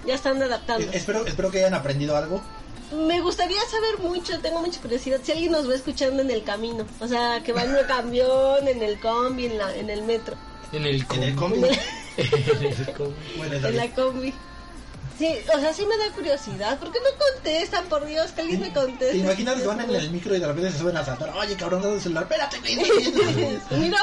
[0.06, 0.86] Ya están adaptando.
[0.86, 2.40] Eh, Espero, espero que hayan aprendido algo
[2.92, 6.84] me gustaría saber mucho, tengo mucha curiosidad, si alguien nos va escuchando en el camino.
[6.98, 10.36] O sea, que va en el camión, en el combi, en, la, en el metro,
[10.72, 11.60] En el En el combi.
[12.16, 13.14] En el combi.
[13.36, 14.34] Bueno, en la combi.
[15.20, 16.78] Sí, o sea, sí me da curiosidad.
[16.78, 18.30] ¿Por qué no contestan, por Dios?
[18.32, 19.10] Que alguien me conteste.
[19.10, 21.28] ¿Te imaginas que van en el micro y de repente se suben a saltar?
[21.36, 22.22] Oye, cabrón, dame el celular.
[22.22, 22.56] Espérate.
[23.76, 23.98] Mira.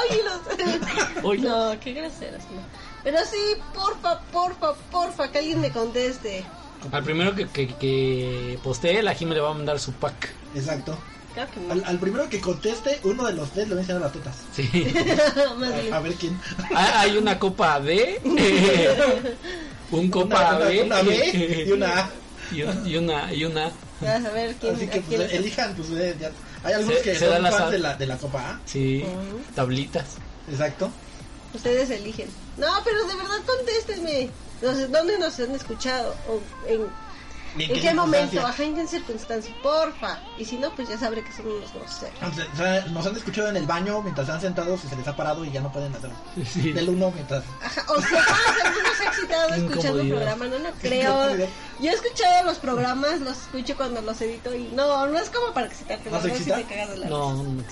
[1.23, 1.41] Oye.
[1.47, 2.61] No, qué groseros, no.
[3.03, 6.45] Pero sí, porfa, porfa, porfa, que alguien me conteste.
[6.91, 10.29] Al primero que, que, que postee, la Jime le va a mandar su pack.
[10.53, 10.95] Exacto.
[11.33, 11.73] Claro que no.
[11.73, 14.35] Al, al primero que conteste, uno de los tres le va a enseñar las tetas.
[14.55, 14.69] Sí.
[15.91, 16.39] A, a ver quién.
[16.75, 18.21] Ah, Hay una copa D,
[19.91, 22.09] un copa Una, una- B, una B y una A.
[22.51, 24.75] y, un- y una y una a ver quién.
[24.75, 26.31] Así que pues, elijan, pues eh, ya.
[26.63, 28.39] Hay algunos Se- que se son dan las fans al- de la, de la Copa
[28.51, 28.59] A.
[28.65, 29.03] sí,
[29.55, 30.05] tablitas.
[30.49, 30.89] Exacto.
[31.53, 32.27] Ustedes eligen.
[32.57, 34.29] No, pero de verdad contéstenme.
[34.61, 36.15] No sé, ¿Dónde nos han escuchado?
[36.27, 36.81] ¿O en,
[37.57, 38.45] ¿Y ¿en qué momento?
[38.45, 39.53] Ajá, en qué circunstancia.
[39.63, 40.19] Porfa.
[40.37, 42.15] Y si no, pues ya sabré que son unos groseros.
[42.55, 45.43] Sea, Nos han escuchado en el baño mientras están sentados y se les ha parado
[45.45, 46.09] y ya no pueden hacer
[46.51, 46.71] Sí.
[46.73, 47.43] del uno mientras.
[47.63, 48.23] Ajá, o sea,
[48.65, 50.15] algunos se ha excitado Qué escuchando un incomodidad.
[50.35, 51.35] programa, no, no Qué creo.
[51.79, 55.53] Yo he escuchado los programas, los escucho cuando los edito y no, no es como
[55.53, 56.57] para excitarte, ¿No sí excita?
[56.57, 57.43] te cagas de la No, risa.
[57.43, 57.63] no,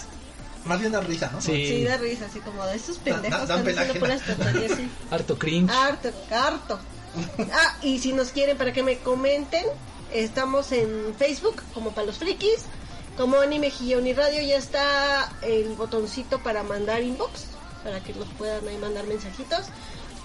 [0.66, 1.42] Más bien da risa, ¿no?
[1.42, 1.68] Sí.
[1.68, 3.64] Sí, da risa, así como de estos Da- pendejos da- dan
[4.00, 4.90] puras tonterías, sí.
[5.12, 5.72] harto cringe.
[5.72, 6.80] Harto, harto.
[7.54, 9.66] Ah, y si nos quieren para que me comenten,
[10.14, 12.66] estamos en Facebook como para los frikis,
[13.18, 17.46] como Anime Gion y Radio ya está el botoncito para mandar inbox,
[17.84, 19.66] para que nos puedan ahí mandar mensajitos.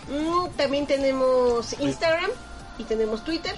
[0.09, 2.31] Mm, también tenemos Instagram
[2.79, 3.55] y tenemos Twitter.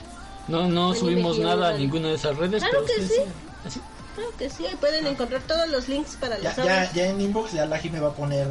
[0.48, 2.62] No, no Anime subimos Gion nada a ninguna de esas redes.
[2.62, 3.20] Claro pero que sí.
[3.66, 3.80] ¿Así?
[4.14, 6.66] Claro que sí, ahí pueden encontrar todos los links para los Ya, audios.
[6.66, 8.46] ya, ya en inbox ya la Jime va a poner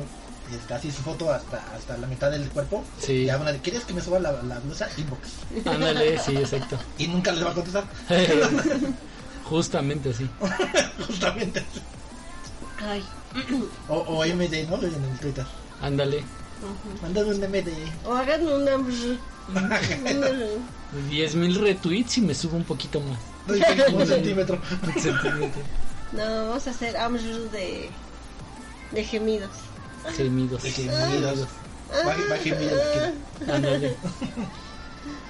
[0.54, 2.84] este, así su foto hasta, hasta la mitad del cuerpo.
[3.00, 3.30] Sí.
[3.30, 4.88] A decir, ¿quieres que me suba la, la blusa?
[4.98, 5.30] Inbox.
[5.66, 6.78] Ándale, sí, exacto.
[6.98, 7.84] Y nunca les va a contestar.
[9.46, 10.30] Justamente así.
[11.08, 11.64] Justamente.
[12.84, 13.04] Ay.
[13.90, 14.78] O, o MD, ¿no?
[14.78, 15.46] En el Twitter.
[15.82, 16.24] Ándale.
[17.02, 17.70] Mándame un MD.
[18.06, 18.78] O hagan una-
[21.10, 23.20] 10.000 retweets y me subo un poquito más.
[23.94, 24.60] un centímetro.
[24.84, 25.62] Un centímetro.
[26.14, 27.90] No, vamos a hacer amshus de,
[28.92, 29.50] de gemidos.
[30.16, 30.62] Gemidos.
[30.64, 31.48] Gemidos.
[32.06, 33.96] Baje, la Ándale.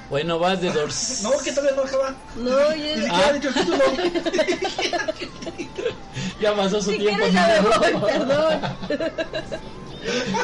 [0.09, 1.21] Bueno, vas de Doors.
[1.23, 2.15] No, que todavía no acaba.
[2.35, 2.95] No, Ni yo...
[2.95, 3.27] siquiera Ah.
[3.29, 3.83] ha dicho el título.
[6.41, 7.17] Ya pasó su Si tiempo.
[7.17, 7.99] quieres ya me amigo.
[7.99, 8.61] voy, perdón.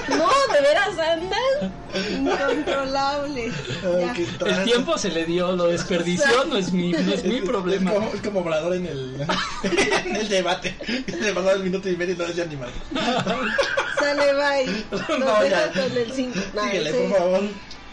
[0.09, 1.73] No, de veras andan
[2.21, 3.51] incontrolable.
[3.83, 4.13] Ay, Ya.
[4.13, 7.91] qué El tiempo se le dio, lo desperdició, no es mi, no es mi problema.
[7.91, 9.27] Es como, es como Obrador en el,
[10.05, 10.77] en el debate.
[11.07, 12.69] Le pasaba el minuto y medio y no decía ni mal.
[14.15, 14.85] Sale, bye.
[14.91, 15.71] Nos No, dejo ya.
[15.73, 16.39] con el 5.
[16.63, 17.41] Síguele, por favor.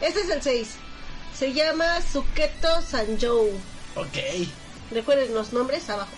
[0.01, 0.69] Este es el 6.
[1.39, 3.51] Se llama Suketo Sanjou.
[3.97, 4.49] Ok.
[4.91, 6.11] Recuerden los nombres abajo.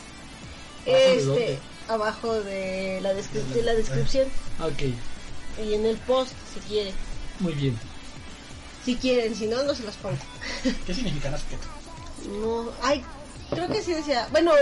[0.86, 4.28] ¿Abajo de Este, abajo de la, descri- de la descripción
[4.60, 4.82] Ok,
[5.64, 6.94] y en el post si quieren.
[7.40, 7.76] muy bien.
[8.84, 10.16] Si quieren, si no, no se los pongo.
[10.86, 11.58] ¿Qué significa Nasket?
[12.40, 13.04] No, ay,
[13.50, 14.28] creo que sí decía.
[14.30, 14.52] Bueno,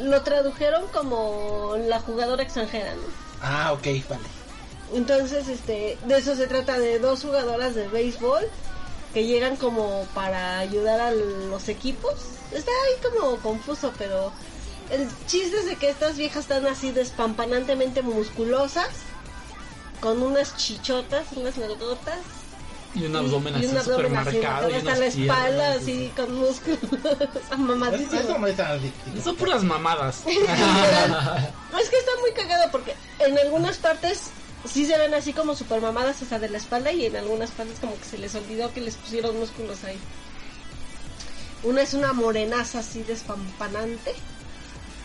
[0.00, 3.02] lo tradujeron como la jugadora extranjera, ¿no?
[3.42, 4.22] Ah, ok, vale.
[4.94, 8.44] Entonces, este, de eso se trata de dos jugadoras de béisbol
[9.12, 12.14] que llegan como para ayudar a los equipos.
[12.52, 14.32] Está ahí como confuso, pero
[14.90, 18.88] el chiste es de que estas viejas están así despampanantemente musculosas,
[20.00, 22.18] con unas chichotas, unas nalgotas.
[22.94, 24.70] Y un abdomen y así un súper abdomen así marcado.
[24.70, 26.78] y hasta unas la espalda, así con músculos,
[27.50, 28.22] Eso mamadísimo.
[29.22, 30.22] Son puras mamadas.
[30.26, 34.30] Es que está muy cagado porque en algunas partes
[34.68, 37.78] sí se ven así como super mamadas hasta de la espalda y en algunas partes
[37.80, 39.98] como que se les olvidó que les pusieron músculos ahí.
[41.62, 44.14] Una es una morenaza así despampanante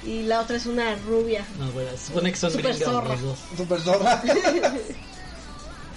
[0.05, 1.45] y la otra es una rubia.
[1.57, 3.09] No, güey, se supone que son Súper gringas zorra.
[3.09, 3.39] los dos.
[3.57, 4.23] Super zorra.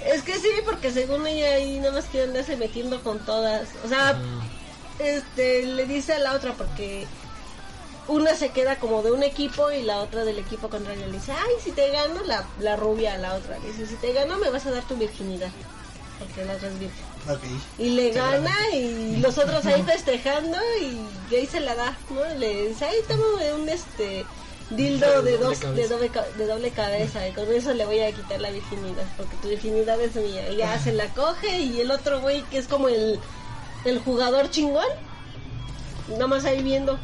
[0.04, 3.68] Es que sí, porque según ella ahí nada más quiere andarse metiendo con todas.
[3.84, 4.42] O sea, Ah,
[4.98, 7.06] este le dice a la otra porque
[8.08, 11.32] una se queda como de un equipo y la otra del equipo contrario le dice,
[11.32, 14.36] ay, si te gano, la, la rubia a la otra le dice, si te gano
[14.38, 15.50] me vas a dar tu virginidad,
[16.18, 17.04] porque la otra es virgen.
[17.28, 17.42] ok.
[17.78, 22.24] Y le gana y los otros ahí festejando y ahí se la da, ¿no?
[22.38, 24.26] Le dice, ay, toma un este
[24.70, 25.94] dildo de, De doble dos, de, cabeza.
[25.94, 29.48] doble, de doble cabeza y con eso le voy a quitar la virginidad, porque tu
[29.48, 30.48] virginidad es mía.
[30.50, 33.18] Y ya se la coge y el otro güey que es como el,
[33.84, 34.86] el jugador chingón,
[36.08, 36.98] nada más ahí viendo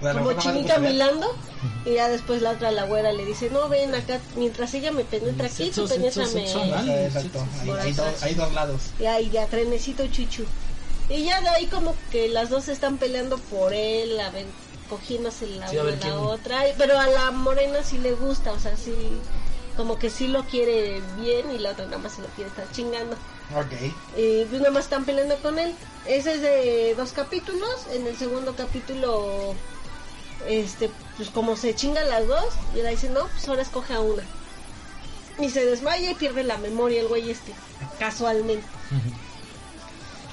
[0.00, 1.26] como chinita milando
[1.84, 5.04] y ya después la otra la güera le dice no ven acá mientras ella me
[5.04, 6.44] penetra aquí tú penétrame
[7.06, 7.44] Exacto.
[8.22, 8.80] Hay, dos, lados.
[8.98, 10.44] y ahí ya trenecito chuchu
[11.10, 14.46] Y ya de ahí como que las dos están peleando por él, a ver,
[14.88, 16.62] cogiéndose la Sí, una a la quién- otra.
[16.78, 18.94] Pero a la morena sí le gusta, o sea, sí,
[19.76, 22.70] como que sí lo quiere bien y la otra nada más se lo quiere estar
[22.70, 23.16] chingando.
[23.56, 23.72] Ok.
[24.16, 25.74] Y pues nada más están peleando con él.
[26.06, 27.86] Ese es de dos capítulos.
[27.92, 29.54] En el segundo capítulo,
[30.46, 34.00] este, pues como se chingan las dos, y le dice, no, pues ahora escoge a
[34.00, 34.22] una.
[35.38, 37.52] Y se desmaya y pierde la memoria el güey este,
[37.98, 38.66] casualmente.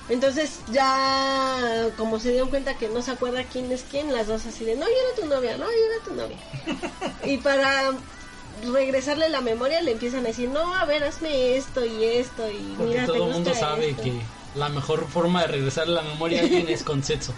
[0.09, 4.45] Entonces ya como se dieron cuenta que no se acuerda quién es quién, las dos
[4.45, 6.37] así de, no, yo era tu novia, no, yo era tu novia.
[7.25, 7.91] y para
[8.71, 12.75] regresarle la memoria le empiezan a decir, no, a ver, hazme esto y esto y
[12.77, 14.03] Porque mira, todo el mundo sabe esto".
[14.03, 14.13] que
[14.55, 17.33] la mejor forma de regresar la memoria a alguien es con sexo.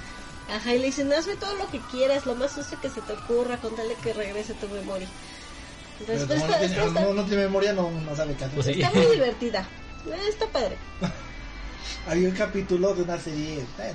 [0.51, 3.13] Ajá, y le dicen, hazme todo lo que quieras, lo más sucio que se te
[3.13, 5.07] ocurra, con tal de que regrese tu memoria.
[6.05, 8.45] Pero Entonces, como pues, no tiene, está- no, no tiene memoria, no, no sabe qué
[8.45, 8.55] hacer.
[8.55, 9.67] Pues está muy divertida.
[10.07, 10.77] Eh, Está padre.
[12.07, 13.93] Había un capítulo de una serie, eh, eh,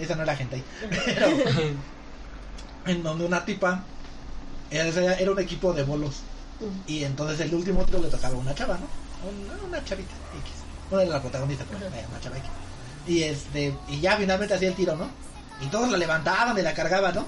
[0.00, 0.64] esa no era gente ahí,
[1.06, 1.26] pero
[2.86, 3.84] en donde una tipa
[4.70, 6.16] era, era un equipo de bolos
[6.86, 8.86] y entonces el último tiro le tocaba a una chava, ¿no?
[9.28, 10.50] Un- Una, chavita X,
[10.90, 11.96] una de las protagonistas, pues, Ajá.
[11.98, 12.48] eh, una chava X.
[13.06, 15.08] Y este, y ya finalmente hacía el tiro, ¿no?
[15.60, 17.26] Y todos la levantaban y la cargaban, ¿no?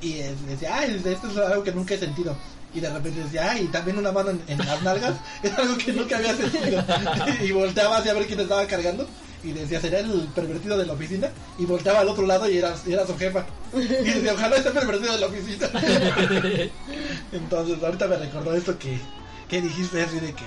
[0.00, 2.36] Y eh, decía, ay, esto es algo que nunca he sentido.
[2.72, 5.92] Y de repente decía, ay, también una mano en, en las nalgas, es algo que
[5.92, 6.84] nunca había sentido.
[7.44, 9.06] y volteaba hacia ver quién estaba cargando.
[9.42, 11.28] Y decía, ¿será el pervertido de la oficina?
[11.58, 13.46] Y volteaba al otro lado y era, y era su jefa.
[13.74, 15.66] Y decía, ojalá esté pervertido de la oficina.
[17.32, 18.98] Entonces, ahorita me recordó esto que,
[19.48, 20.44] que dijiste así de que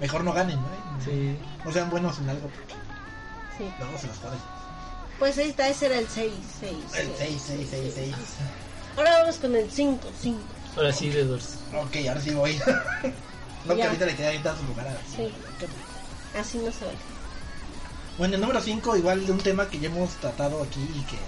[0.00, 0.68] mejor no ganen, ¿no?
[1.04, 1.36] Sí.
[1.64, 2.74] No sean buenos en algo porque
[3.58, 3.64] Sí.
[3.80, 4.38] luego se los joden.
[5.18, 6.74] Pues ahí está, ese era el 6, 6.
[6.98, 8.14] El 6, 6, 6, 6.
[8.96, 10.38] Ahora vamos con el 5, 5.
[10.76, 11.54] Ahora sí, de dos.
[11.74, 12.58] Ok, ahora sí voy.
[13.64, 13.86] no que Ya.
[13.86, 15.32] ahorita le queda quitar su lugar a Sí.
[16.38, 16.98] Así no se vale.
[18.18, 21.18] Bueno, el número 5, igual de un tema que ya hemos tratado aquí y que,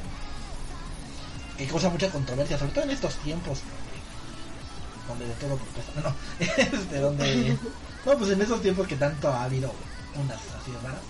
[1.64, 3.58] que causa mucha controversia, sobre todo en estos tiempos
[5.08, 6.00] donde, donde de todo protesta.
[6.72, 7.58] No, este, donde.
[8.06, 9.70] No, pues en esos tiempos que tanto ha habido
[10.14, 11.00] unas así de raras.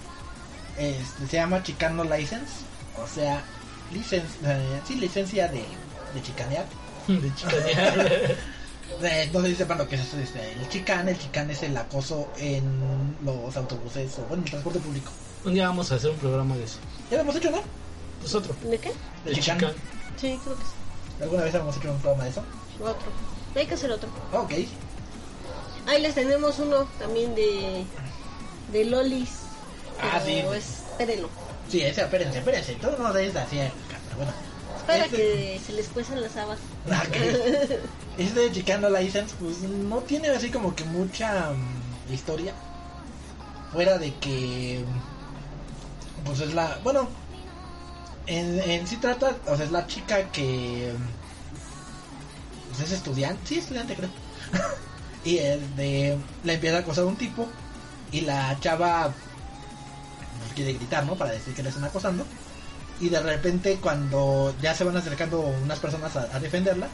[0.78, 2.52] Este, se llama Chicano License,
[3.02, 3.42] o sea,
[3.92, 5.64] licen, eh, sí, licencia de,
[6.14, 6.64] de chicanear.
[7.06, 8.36] De chicanear.
[9.02, 11.10] Eh, no sé si sepan lo que es eso, este, el chicane.
[11.10, 12.64] El chicane es el acoso en
[13.22, 15.12] los autobuses o bueno, en el transporte público.
[15.44, 16.78] Un día vamos a hacer un programa de eso.
[17.10, 17.58] Ya lo hemos hecho, ¿no?
[18.20, 18.56] Pues otro.
[18.64, 18.90] ¿De qué?
[19.26, 19.58] El De chicán.
[19.58, 19.74] chican.
[20.18, 21.22] Sí, creo que sí.
[21.22, 22.42] ¿Alguna vez hemos hecho un programa de eso?
[22.80, 23.12] Otro.
[23.54, 24.08] Hay que hacer otro.
[24.32, 24.52] Ok.
[25.86, 27.84] Ahí les tenemos uno también de,
[28.72, 29.37] de Lolis.
[30.00, 30.58] Ah, pero sí.
[30.92, 31.28] Espérenlo.
[31.70, 32.74] Sí, ese, espérense, espérense.
[32.74, 34.32] Todo no es así, pero bueno.
[34.86, 36.58] Para Este- que se les cuezan las habas.
[36.90, 37.16] Ah, ok.
[38.18, 42.52] Este Chicano License, pues no tiene así como que mucha mm, historia.
[43.72, 44.84] Fuera de que.
[44.86, 46.78] mm, Pues es la.
[46.82, 47.08] Bueno.
[48.26, 49.36] En, en sí trata.
[49.46, 50.92] O sea, es la chica que.
[50.96, 53.40] mm, Pues es estudiante.
[53.46, 54.10] Sí, estudiante, creo.
[55.24, 56.16] y es de.
[56.44, 57.46] Le empieza a acosar un tipo.
[58.10, 59.12] Y la chava.
[60.40, 61.16] Pues quiere gritar, ¿no?
[61.16, 62.24] Para decir que le están acosando.
[63.00, 66.88] Y de repente, cuando ya se van acercando unas personas a, a defenderla,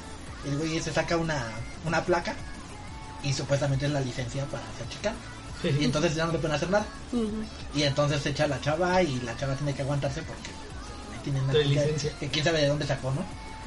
[0.46, 1.42] el güey se saca una,
[1.86, 2.34] una placa
[3.22, 5.12] y supuestamente es la licencia para ser chica.
[5.80, 6.84] Y entonces ya no le pueden hacer nada.
[7.74, 10.50] Y entonces se echa la chava y la chava tiene que aguantarse porque
[11.12, 12.12] ahí tienen una licencia.
[12.20, 13.24] que quién sabe de dónde sacó, ¿no?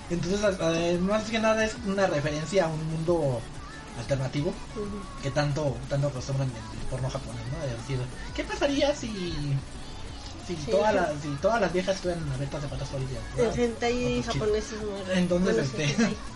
[0.10, 3.42] Entonces, eh, más que nada es una referencia a un mundo
[3.98, 4.54] alternativo
[5.24, 7.66] que tanto tanto acostumbran el porno japonés, ¿no?
[7.66, 8.00] De decir,
[8.36, 9.08] ¿qué pasaría si
[10.48, 10.72] si, Sí, sí.
[10.72, 13.20] las, si todas las viejas estuvieran abiertas de patas todo el día?
[13.38, 15.18] El hentai japonés es muy.
[15.18, 16.18] Entonces, Bueno, este- hentai.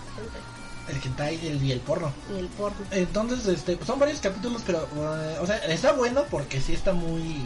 [0.90, 2.12] El hentai y el, y el porno.
[2.36, 2.78] Y el porno.
[2.92, 6.92] Entonces, este, pues son varios capítulos, pero, eh, o sea, está bueno porque sí está
[6.92, 7.46] muy,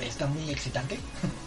[0.00, 0.98] está muy excitante.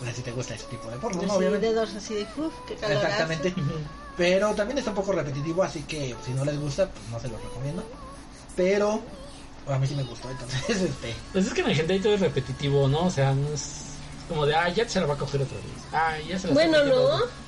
[0.00, 1.34] o sea, si te gusta ese tipo de porno, ¿no?
[1.34, 1.68] Obviamente.
[1.68, 3.54] dedos así de uff, qué calor Exactamente.
[4.16, 7.28] Pero también está un poco repetitivo, así que si no les gusta, pues no se
[7.28, 7.84] los recomiendo.
[8.54, 9.02] Pero
[9.66, 12.86] a mí sí me gustó, entonces, este, Pues es que en el todo es repetitivo,
[12.88, 13.06] ¿no?
[13.06, 13.84] O sea, no es
[14.28, 15.66] como de, ah, ya se la va a coger otra vez.
[15.92, 17.44] Ah, ya se la está Bueno, no.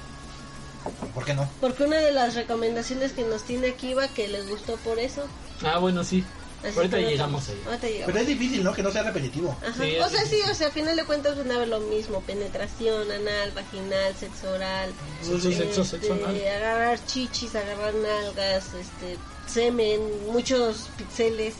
[1.14, 1.48] ¿por qué no?
[1.60, 5.24] porque una de las recomendaciones que nos tiene aquí va que les gustó por eso.
[5.64, 6.24] Ah, bueno, sí.
[6.64, 7.62] Así Ahorita llegamos ahí.
[7.66, 8.06] Ahorita llegamos.
[8.06, 8.72] Pero es difícil, ¿no?
[8.72, 9.56] Que no sea repetitivo.
[9.62, 9.84] Ajá.
[9.84, 10.50] Sí, o sea, sí, difícil.
[10.50, 14.50] o sea, a final de cuentas van a ver lo mismo, penetración, anal, vaginal, sexo
[14.50, 14.90] oral,
[15.22, 16.36] Sexo, sexo, sexo este, anal.
[16.56, 20.00] agarrar chichis, agarrar nalgas, este, semen,
[20.32, 21.54] muchos pixeles.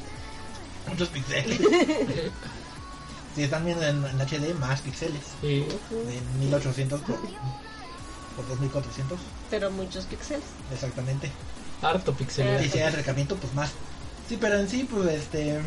[0.89, 1.59] Muchos píxeles.
[3.35, 5.21] si están viendo en, en HD, más píxeles.
[5.41, 5.67] Sí.
[5.91, 7.17] En 1800 por,
[8.37, 9.19] por 2400,
[9.51, 10.45] pero muchos píxeles.
[10.73, 11.31] exactamente.
[11.83, 12.63] Harto Y pixelado.
[12.65, 13.71] si hay acercamiento, pues más.
[14.29, 15.61] Sí, pero en sí, pues este.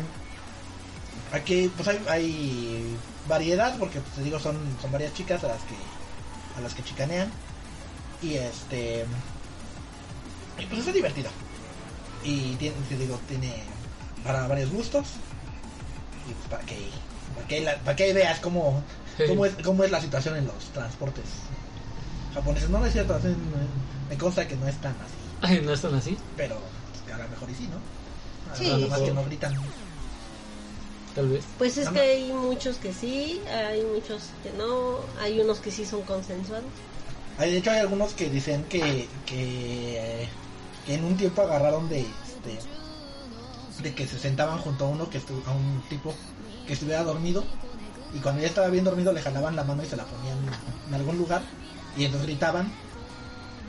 [1.32, 2.96] Aquí pues hay, hay
[3.28, 5.76] variedad porque pues, te digo son, son varias chicas a las que
[6.56, 7.30] a las que chicanean.
[8.22, 9.06] Y este
[10.58, 11.30] y pues es divertido.
[12.24, 13.62] Y tiene, te digo tiene
[14.24, 15.06] para varios gustos.
[16.28, 16.90] Y pues para que
[17.34, 18.82] para que, la- para que veas cómo
[19.26, 21.24] cómo es, cómo es la situación en los transportes
[22.34, 22.68] japoneses.
[22.68, 23.18] No, no es cierto
[24.08, 25.14] me, consta que no es tan así.
[25.40, 26.18] Ay, ¿No están así?
[26.36, 26.60] pero
[27.04, 27.78] pues, a lo mejor y sí no
[28.56, 28.88] Sí.
[29.04, 29.54] que no gritan
[31.14, 31.44] Tal vez.
[31.58, 32.04] Pues es No, que no.
[32.04, 36.64] hay muchos que sí, hay muchos que no, hay unos que sí son consensuados.
[37.38, 40.28] Hay- De hecho, hay algunos que dicen que, que,
[40.86, 42.58] que en un tiempo agarraron de, este,
[43.82, 46.14] de que se sentaban junto a uno que estu- a un tipo
[46.66, 47.42] que estuviera dormido
[48.14, 50.38] y cuando ya estaba bien dormido le jalaban la mano y se la ponían
[50.88, 51.42] en algún lugar
[51.96, 52.70] y entonces gritaban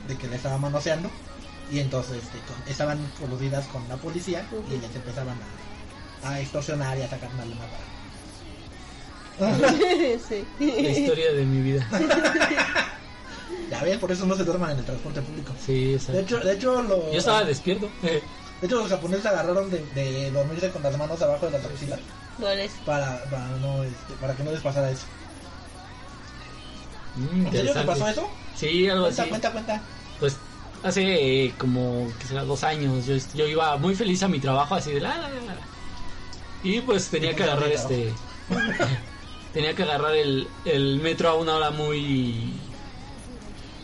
[0.06, 1.10] de que le estaba manoseando
[1.70, 5.36] y entonces este, con- estaban coludidas con la policía y les empezaban
[6.22, 7.64] a, a extorsionar y a sacar una luna
[9.38, 9.58] para
[10.28, 10.44] sí.
[10.60, 11.86] La historia de mi vida.
[13.70, 16.12] ya ven por eso no se duerman en el transporte público Sí, exacto.
[16.12, 17.88] de hecho de hecho lo Yo estaba despierto.
[18.62, 21.98] De hecho, los japoneses agarraron de, de dormirse con las manos abajo de las axilas
[22.86, 25.02] para, para, no, este, para que no les pasara eso.
[27.16, 28.28] mm, ¿En serio te pasó eso?
[28.54, 29.30] Sí, algo Cuenta, así.
[29.30, 29.82] cuenta, cuenta.
[30.20, 30.36] Pues
[30.82, 34.74] hace eh, como, que será, dos años, yo, yo iba muy feliz a mi trabajo,
[34.74, 35.56] así de la, la, la, la.
[36.64, 38.12] Y pues tenía que agarrar este...
[39.52, 42.52] tenía que agarrar el, el metro a una hora muy...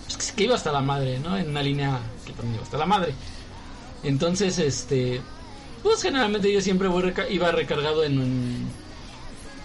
[0.04, 1.36] pues, que- que iba hasta la madre, ¿no?
[1.36, 3.14] En una línea que también iba hasta la madre.
[4.02, 5.20] Entonces, este...
[5.82, 8.68] Pues generalmente yo siempre voy reca- iba recargado en un...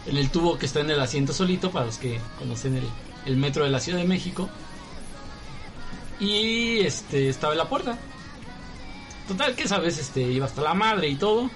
[0.05, 2.83] En el tubo que está en el asiento solito, para los que conocen el,
[3.25, 4.49] el metro de la Ciudad de México.
[6.23, 7.97] Y este estaba en la puerta.
[9.27, 11.49] Total que esa vez este iba hasta la madre y todo.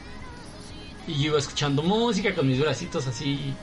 [1.08, 3.54] Y yo iba escuchando música con mis bracitos así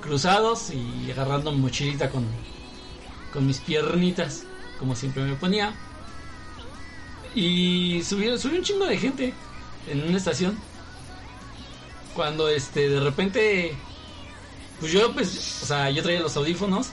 [0.00, 2.24] cruzados y agarrando mi mochilita con,
[3.32, 4.44] con mis piernitas,
[4.78, 5.74] como siempre me ponía.
[7.34, 9.34] Y subí, subí un chingo de gente
[9.88, 10.56] en una estación.
[12.14, 13.76] Cuando este de repente
[14.78, 16.90] pues yo pues, o sea, yo traía los audífonos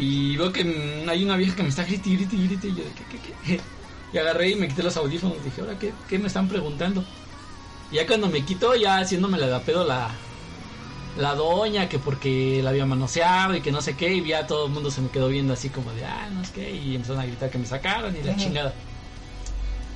[0.00, 0.62] y veo que
[1.08, 2.68] hay una vieja que me está grite, grite, grite.
[2.68, 3.60] Y yo de, ¿qué, qué, qué?
[4.12, 5.44] Y agarré y me quité los audífonos.
[5.44, 7.04] Dije, ¿ahora qué, qué me están preguntando?
[7.92, 10.10] Y ya cuando me quitó, ya haciéndome la de pedo la,
[11.18, 14.14] la doña, que porque la había manoseado y que no sé qué.
[14.14, 16.50] Y ya todo el mundo se me quedó viendo así como de, ah, no es
[16.50, 16.70] que.
[16.70, 18.74] Y empezaron a gritar que me sacaran y la chingada.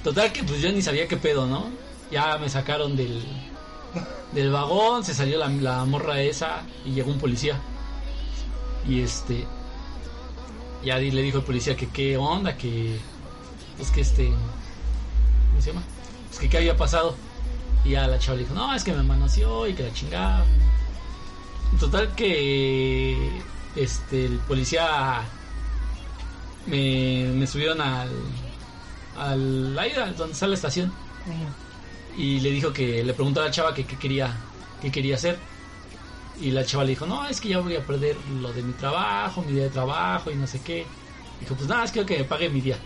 [0.03, 1.71] Total que pues yo ni sabía qué pedo, ¿no?
[2.11, 3.25] Ya me sacaron del,
[4.33, 7.59] del vagón, se salió la, la morra esa y llegó un policía.
[8.87, 9.47] Y este.
[10.85, 12.99] Ya le dijo el policía que qué onda, que.
[13.77, 14.29] Pues que este.
[14.29, 15.83] ¿Cómo se llama?
[16.29, 17.17] Pues que qué había pasado.
[17.85, 20.45] Y ya la chava le dijo, no, es que me manoseó y que la chingada.
[21.81, 23.43] Total que.
[23.77, 25.23] Este, el policía.
[26.67, 28.11] Me, me subieron al.
[29.17, 30.93] Al aire, donde está la estación
[32.17, 34.35] y le dijo que le preguntó a la chava que qué quería
[34.81, 35.39] qué quería hacer
[36.41, 38.73] y la chava le dijo no es que ya voy a perder lo de mi
[38.73, 40.87] trabajo mi día de trabajo y no sé qué
[41.41, 42.77] dijo pues nada es que quiero que me pague mi día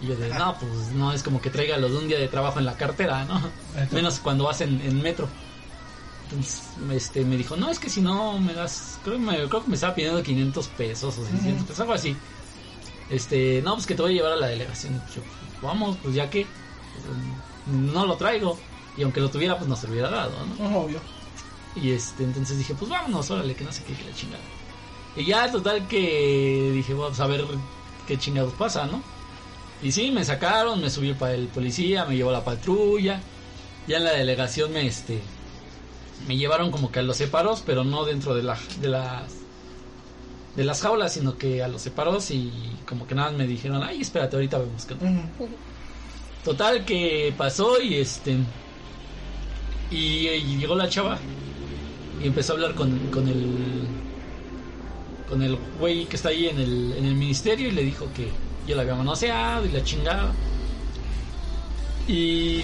[0.00, 2.28] y yo de no pues no es como que traiga lo de un día de
[2.28, 3.40] trabajo en la cartera no
[3.92, 5.28] menos cuando vas en, en metro
[6.24, 9.62] entonces este me dijo no es que si no me das creo, que me, creo
[9.62, 12.16] que me estaba pidiendo 500 pesos o 600 pesos algo así
[13.10, 15.22] este no pues que te voy a llevar a la delegación yo
[15.62, 18.58] vamos pues ya que pues, no lo traigo
[18.96, 21.00] y aunque lo tuviera pues no se lo hubiera dado No, obvio.
[21.76, 24.42] Y este entonces dije pues vámonos órale que no sé qué que la chingada
[25.16, 27.44] y ya total que dije vamos a ver
[28.06, 29.02] qué chingados pasa no
[29.82, 33.20] y sí me sacaron me subió para el policía me llevó a la patrulla
[33.86, 35.20] ya en la delegación me este
[36.26, 39.32] me llevaron como que a los separos pero no dentro de la de las
[40.56, 42.50] de las jaulas sino que a los separos y
[42.88, 45.04] como que nada me dijeron ay espérate ahorita vemos qué onda".
[45.38, 45.48] Ujú.
[46.42, 48.38] Total que pasó y este
[49.90, 51.18] y, y llegó la chava
[52.22, 53.86] y empezó a hablar con, con el
[55.28, 58.30] con el güey que está ahí en el, en el ministerio y le dijo que
[58.66, 60.32] yo la había manoseado y la chingada.
[62.08, 62.62] Y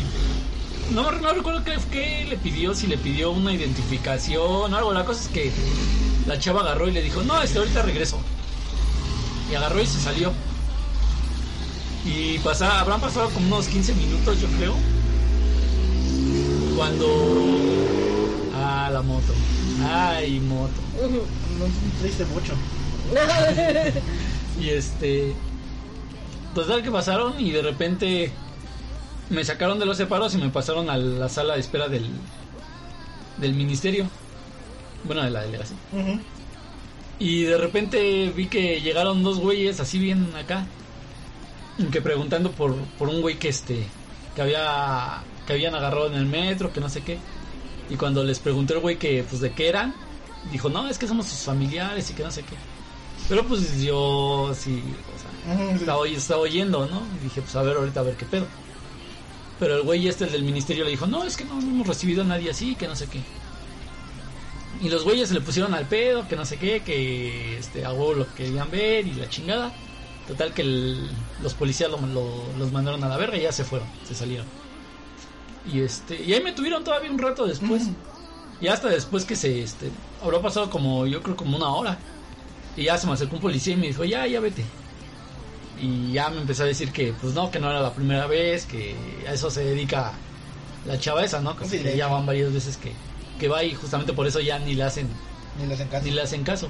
[0.93, 4.93] no, no recuerdo qué, le pidió, si le pidió una identificación o algo.
[4.93, 5.51] La cosa es que
[6.27, 8.19] la chava agarró y le dijo, no, este ahorita regreso.
[9.51, 10.33] Y agarró y se salió.
[12.05, 14.75] Y pasa, habrán pasado como unos 15 minutos, yo creo.
[16.77, 18.12] Cuando.
[18.75, 19.35] Ah, la moto.
[19.85, 20.73] Ay, moto.
[21.59, 21.67] No
[22.01, 22.55] triste mucho.
[24.61, 25.33] Y este.
[26.55, 28.33] Total que pasaron y de repente.
[29.31, 32.07] Me sacaron de los separos y me pasaron a la sala de espera del.
[33.39, 34.09] Del ministerio.
[35.05, 35.79] Bueno, de la delegación.
[37.19, 40.67] Y de repente vi que llegaron dos güeyes así bien acá.
[41.91, 43.87] Que preguntando por, por un güey que este.
[44.35, 45.23] Que había.
[45.47, 47.19] Que habían agarrado en el metro, que no sé qué.
[47.93, 49.95] Y cuando les pregunté al güey que pues de qué eran.
[50.51, 52.57] Dijo, no, es que somos sus familiares y que no sé qué.
[53.29, 54.83] Pero pues yo sí,
[55.15, 57.03] o sea, estaba, estaba oyendo, ¿no?
[57.21, 58.47] Y dije, pues a ver ahorita a ver qué pedo.
[59.61, 61.87] Pero el güey este, el del ministerio, le dijo, no, es que no, no hemos
[61.87, 63.21] recibido a nadie así, que no sé qué.
[64.83, 67.93] Y los güeyes se le pusieron al pedo, que no sé qué, que este, a
[67.93, 69.73] huevo lo querían ver y la chingada.
[70.27, 71.09] Total que el-
[71.43, 74.47] los policías lo- lo- los mandaron a la verga y ya se fueron, se salieron.
[75.71, 77.85] Y este, y ahí me tuvieron todavía un rato después.
[78.61, 79.91] Y hasta después que se, este,
[80.23, 81.99] habrá pasado como, yo creo como una hora.
[82.77, 84.65] Y ya se me acercó un policía y me dijo, ya, ya vete.
[85.81, 88.67] Y ya me empezó a decir que, pues no, que no era la primera vez,
[88.67, 88.95] que
[89.29, 90.13] a eso se dedica
[90.87, 91.57] la chava esa, ¿no?
[91.57, 92.93] Que, Sí, que ya van varias veces que,
[93.39, 95.09] que va y justamente por eso ya ni le hacen,
[95.61, 96.05] Ni les encanta.
[96.05, 96.69] ni le hacen caso.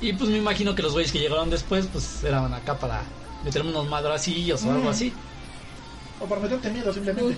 [0.00, 3.02] Y pues me imagino que los güeyes que llegaron después, pues eran acá para
[3.44, 5.12] meterme unos madracillos o algo así.
[6.20, 7.36] O por meterte miedo simplemente.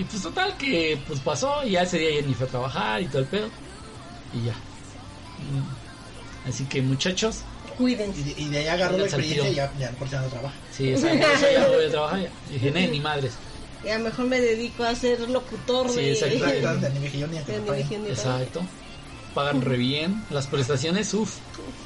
[0.00, 3.02] Y pues total que pues pasó y ya ese día ya ni fue a trabajar
[3.02, 3.48] y todo el pedo.
[4.32, 4.52] Y ya.
[4.54, 6.48] Mm.
[6.48, 7.36] Así que muchachos,
[7.66, 8.22] Y Cuídense.
[8.24, 10.54] de, y de ahí agarró la experiencia y ya, ya por si ya no trabaja.
[10.72, 12.20] sí, por eso ya no voy a trabajar.
[12.22, 12.30] ya.
[12.48, 13.32] Y dije, "Nee, ni madres.
[13.84, 16.12] Y a lo mejor me dedico a ser locutor Sí, de...
[16.12, 16.46] exacto.
[16.48, 18.62] Exacto, ni mejillón ni Exacto.
[19.34, 20.24] Pagan re bien.
[20.30, 21.36] Las prestaciones, uff.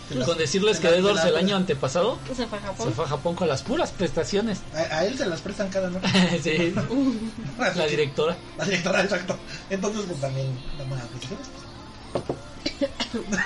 [0.08, 2.92] Se Con decirles se que se las- el año antepasado Se fue a se Japón.
[2.94, 4.60] fue a Japón con las puras prestaciones.
[4.74, 6.08] A, a él se las prestan cada noche.
[6.42, 6.74] sí,
[7.58, 8.36] la directora.
[8.58, 9.36] La directora, exacto.
[9.70, 10.46] Entonces, pues también,
[10.78, 11.48] dame las prestaciones.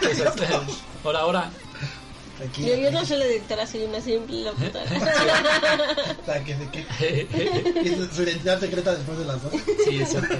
[0.01, 0.47] Pues, este,
[1.05, 1.51] ahora, ahora.
[2.39, 2.69] Tranquila.
[2.69, 4.85] Yo, yo no soy la directora, soy una simple locutora.
[6.23, 9.53] O sea, que se que y su, su identidad secreta después de las dos.
[9.85, 10.37] sí, exacto.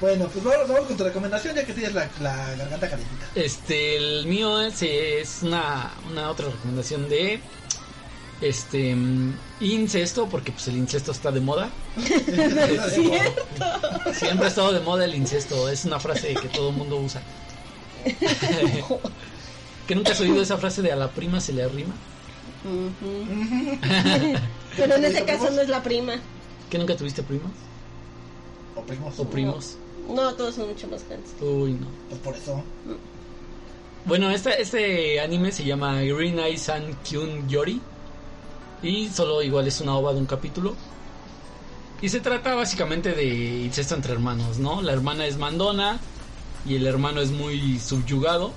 [0.00, 3.26] Bueno, pues vamos, vamos con tu recomendación ya que tienes la, la garganta calientita.
[3.34, 7.40] Este, el mío es, es una, una otra recomendación de
[8.42, 11.70] este mm, incesto, porque pues el incesto está de moda.
[14.12, 17.22] Siempre ha estado de moda el incesto, es una frase que todo el mundo usa.
[19.88, 21.94] ¿Que nunca has oído esa frase de a la prima se le arrima?
[24.76, 26.16] Pero en ese caso no es la prima.
[26.68, 27.50] ¿Que nunca tuviste primos
[28.74, 29.14] O primos.
[29.18, 29.78] o primos?
[30.08, 31.30] No, todos son mucho más grandes.
[31.40, 31.86] Uy, no.
[32.08, 32.62] Pues por eso.
[34.04, 37.80] Bueno, este, este anime se llama Green Eye San Kyun Yori.
[38.82, 40.74] Y solo igual es una ova de un capítulo.
[42.00, 43.24] Y se trata básicamente de
[43.64, 44.82] incesto entre hermanos, ¿no?
[44.82, 45.98] La hermana es mandona
[46.66, 48.52] y el hermano es muy subyugado,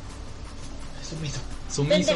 [1.10, 1.40] Sumiso.
[1.72, 2.14] sumiso.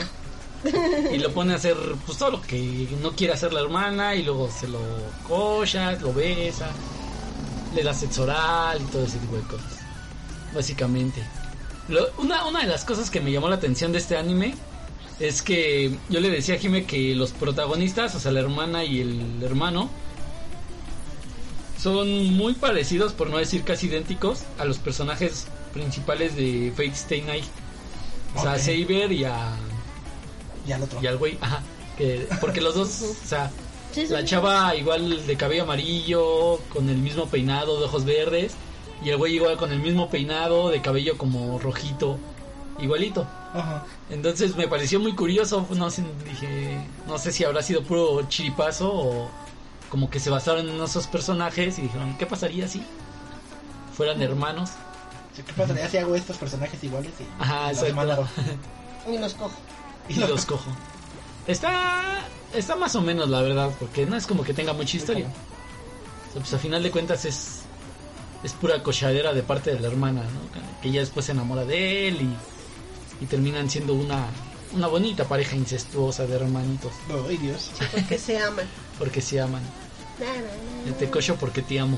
[1.13, 4.23] Y lo pone a hacer pues todo lo que no quiere hacer la hermana y
[4.23, 4.79] luego se lo
[5.27, 6.69] cocha, lo besa,
[7.75, 9.79] le da sexo oral y todo ese tipo de cosas.
[10.53, 11.23] Básicamente.
[11.89, 14.55] Lo- una, una de las cosas que me llamó la atención de este anime
[15.19, 19.01] es que yo le decía a Jime que los protagonistas, o sea, la hermana y
[19.01, 19.89] el hermano,
[21.81, 27.21] son muy parecidos, por no decir casi idénticos, a los personajes principales de Fate Stay
[27.21, 27.45] Night.
[28.35, 28.61] O sea, a Ok.
[28.61, 29.55] Saber y a
[30.67, 30.99] Y al otro.
[31.01, 31.61] y al güey, ajá,
[31.97, 33.51] que porque los dos, o sea,
[33.93, 34.13] Sí, sí.
[34.13, 38.55] la chava igual de cabello amarillo, con el mismo peinado de ojos verdes,
[39.03, 42.17] y el güey igual con el mismo peinado de cabello como rojito,
[42.79, 43.27] igualito.
[43.53, 43.85] Ajá.
[44.09, 48.91] Entonces me pareció muy curioso, no sé, dije, no sé si habrá sido puro chiripazo
[48.91, 49.29] o
[49.89, 52.83] como que se basaron en esos personajes y dijeron, ¿qué pasaría si
[53.95, 54.71] fueran hermanos?
[55.35, 57.11] ¿Qué pasaría si hago estos personajes iguales?
[57.19, 57.83] Y, Ajá, los?
[59.07, 59.53] Y los cojo.
[60.09, 60.71] y los cojo.
[61.47, 65.25] Está está más o menos la verdad, porque no es como que tenga mucha historia.
[66.29, 67.59] O sea, pues a final de cuentas es
[68.43, 70.81] es pura cochadera de parte de la hermana, ¿no?
[70.81, 74.27] Que ella después se enamora de él y, y terminan siendo una
[74.73, 76.91] una bonita pareja incestuosa de hermanitos,
[77.27, 77.71] Ay, Dios.
[77.91, 78.65] Porque se aman.
[78.97, 79.61] porque se aman.
[80.87, 81.97] Yo te cocho porque te amo.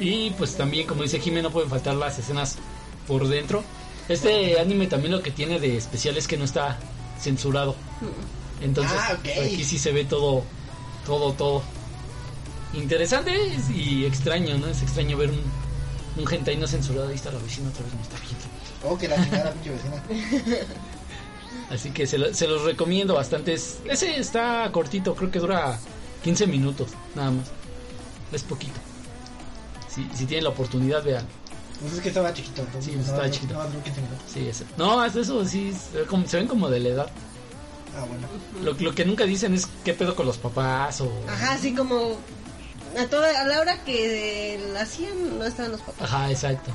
[0.00, 2.56] Y pues también, como dice Jimé, no pueden faltar las escenas
[3.06, 3.64] por dentro.
[4.08, 6.78] Este anime también lo que tiene de especial es que no está
[7.20, 7.76] censurado.
[8.60, 9.28] Entonces, Ah, ok.
[9.44, 10.42] aquí sí se ve todo,
[11.06, 11.62] todo, todo.
[12.74, 13.32] Interesante
[13.74, 14.66] y extraño, ¿no?
[14.68, 15.42] Es extraño ver un,
[16.22, 17.08] un hentai no censurado.
[17.08, 18.38] Ahí está la vecina otra vez, me está viendo.
[18.84, 20.02] Oh, que la chingada, pinche vecina.
[21.70, 23.54] Así que se, lo- se los recomiendo bastante.
[23.54, 25.78] Es- ese está cortito, creo que dura
[26.24, 27.46] 15 minutos, nada más.
[28.32, 28.78] Es poquito.
[29.88, 31.26] Si, si tienen la oportunidad, vean.
[31.80, 32.62] Pues es que estaba chiquito.
[32.62, 33.54] Entonces, Sí, estaba no, chiquito.
[33.54, 34.24] No, no, 15 minutos.
[34.32, 34.64] Sí, ese.
[34.76, 37.10] No, es eso, sí, se, ve como- se ven como de la edad.
[37.96, 38.26] Ah, bueno.
[38.62, 41.10] Lo, lo que nunca dicen es qué pedo con los papás o...
[41.28, 42.16] Ajá, así como
[42.98, 46.02] a toda a la hora que la hacían no estaban los papás.
[46.02, 46.70] Ajá, exacto.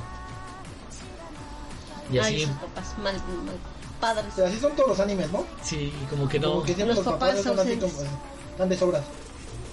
[2.12, 3.56] Y Ay, así, sus papás mal, mal
[4.00, 4.26] padres.
[4.36, 5.46] Pero así son todos los animes, ¿no?
[5.64, 6.50] sí, como que no.
[6.52, 8.12] Como que siempre Los los, papás, papás son así como ausentes.
[8.52, 9.04] están de sobras.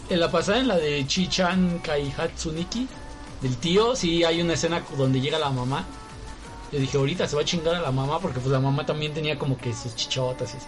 [0.09, 2.89] En la pasada, en la de Chichan Kaihatsuniki,
[3.43, 5.85] del tío, sí hay una escena donde llega la mamá.
[6.73, 9.13] Yo dije, ahorita se va a chingar a la mamá porque pues la mamá también
[9.13, 10.67] tenía como que sus chichotas y así.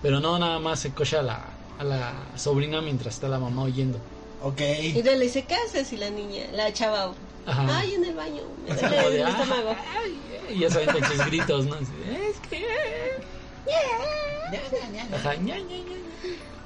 [0.00, 1.44] Pero no, nada más se cocha a la,
[1.78, 3.98] a la sobrina mientras está la mamá oyendo.
[4.42, 4.60] Ok.
[4.60, 5.92] Y entonces le dice, ¿qué haces?
[5.92, 7.12] Y la niña, la chava,
[7.46, 7.78] Ajá.
[7.78, 9.76] ay, en el baño, me duele el estómago.
[10.50, 11.76] Y ya saben con sus gritos, ¿no?
[11.76, 12.66] Es que...
[15.14, 15.34] Ajá.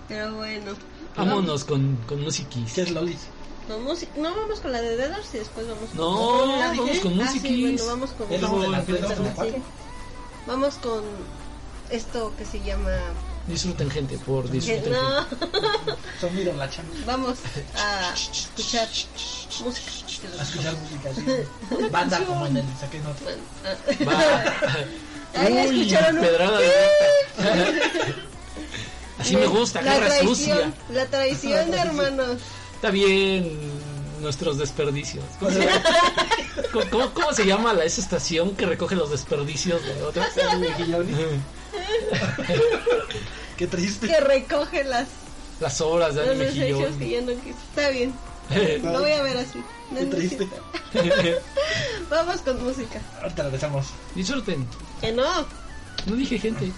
[0.08, 0.72] Pero bueno.
[1.16, 2.72] Vámonos con, con musiquis.
[2.74, 3.26] ¿Qué es Lolis?
[3.68, 5.96] No, música- no vamos con la de Deaders y después vamos con...
[5.98, 6.82] No, ya dije.
[6.84, 8.28] vamos con Ah, sí, bueno, vamos con...
[8.30, 9.56] ¿Ya estamos en las tres, Sí, vamos la cuatro?
[10.46, 11.02] Vamos con
[11.90, 12.92] esto que se llama...
[13.48, 14.92] Disfruten, gente, por disfruten.
[14.92, 16.92] no, miren la chamba.
[17.06, 17.38] vamos
[17.76, 18.88] a escuchar
[19.64, 19.90] música.
[20.38, 21.88] A escuchar música así.
[21.90, 23.14] Banda como en el saque no.
[23.14, 23.38] gente.
[23.64, 24.04] Ah,
[25.34, 25.40] Va.
[25.42, 26.22] Ahí la escucharon, ¿no?
[26.22, 28.14] pedrada directa.
[29.18, 30.72] Así me gusta, la guerra traición, sucia.
[30.92, 32.38] La traición, hermanos.
[32.76, 33.50] Está bien
[34.20, 35.24] nuestros desperdicios.
[35.38, 35.82] ¿Cómo se llama,
[36.72, 40.26] ¿Cómo- cómo- cómo se llama la, esa estación que recoge los desperdicios de otros?
[43.56, 44.06] Qué triste.
[44.08, 45.08] Que recoge las,
[45.60, 47.10] Las obras de los anime desechos que Hiyori.
[47.10, 47.58] ya no quise.
[47.70, 48.14] Está bien,
[48.92, 49.62] lo voy a ver así.
[49.90, 50.48] No Qué triste.
[52.10, 53.00] Vamos con música.
[53.22, 53.86] Ahorita regresamos.
[54.14, 54.66] Disfruten.
[55.00, 55.46] Que no.
[56.06, 56.70] No dije gente.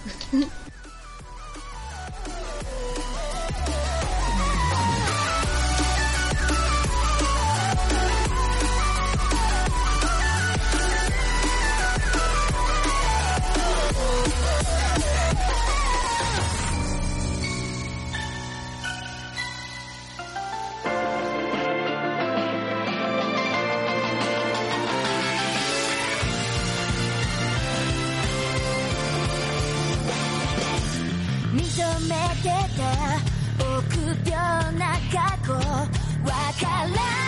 [32.43, 32.85] けた
[33.59, 35.61] 臆病な過去わ
[36.61, 37.28] からない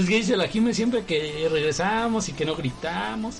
[0.00, 3.36] Entonces que dice la Jime siempre que regresamos y que no gritamos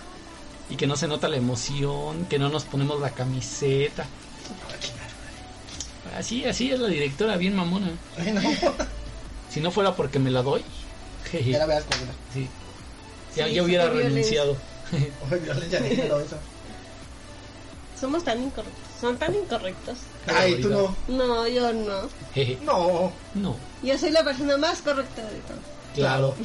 [0.69, 4.05] y que no se nota la emoción, que no nos ponemos la camiseta.
[6.19, 7.91] Así, así es la directora, bien mamona.
[8.19, 8.43] Ay, no.
[9.49, 10.63] Si no fuera porque me la doy,
[11.31, 11.97] jeje, Ya la veas con
[12.35, 12.47] sí,
[13.35, 14.55] ya, Sí, ya hubiera renunciado.
[14.93, 16.37] Eso.
[17.99, 19.01] Somos tan incorrectos.
[19.01, 19.99] Son tan incorrectos.
[20.27, 20.95] Ay, tú no.
[21.09, 22.03] No, yo no.
[22.35, 23.11] Jeje, No.
[23.35, 25.80] no, Yo soy la persona más correcta de todos.
[25.95, 26.34] Claro.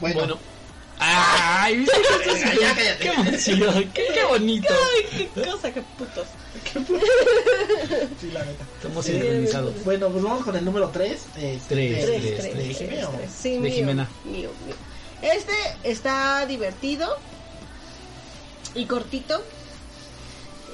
[0.00, 0.38] Bueno, Bueno.
[0.98, 1.94] Ay, ¿viste?
[2.60, 2.98] Ya, cállate.
[3.00, 4.68] qué emoción, qué, qué bonito.
[4.94, 6.26] Ay, qué cosa, qué putos.
[8.20, 8.64] sí, la neta.
[8.76, 9.84] Estamos Sí, sincronizados.
[9.84, 11.20] Bueno, pues vamos con el número 3.
[11.34, 11.62] Tres.
[11.68, 12.52] Tres, Tres, tres, tres.
[12.52, 13.08] tres, Jimena.
[13.10, 13.30] tres.
[13.30, 14.08] Sí, De mío, Jimena.
[14.24, 14.74] mío, mío.
[15.22, 15.52] Este
[15.84, 17.14] está divertido
[18.74, 19.42] y cortito.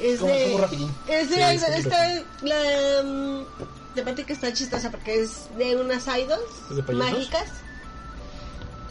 [0.01, 0.55] Es de,
[1.09, 3.45] es de, Sí, es como está, la
[3.93, 7.45] mm, temática está chistosa porque es de unas idols ¿Es de mágicas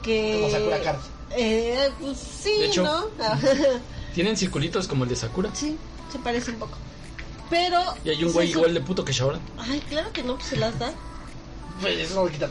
[0.02, 1.00] que Como Sakura Card.
[1.32, 2.84] eh, pues sí, De hecho.
[2.84, 3.06] ¿no?
[4.14, 5.50] Tienen circulitos como el de Sakura.
[5.54, 5.78] sí,
[6.12, 6.78] se parece un poco.
[7.50, 9.42] Pero Y hay un se güey igual de puto que Shaoran.
[9.58, 10.94] Ay, claro que no, pues se las da.
[11.82, 12.50] Pues eso no lo quita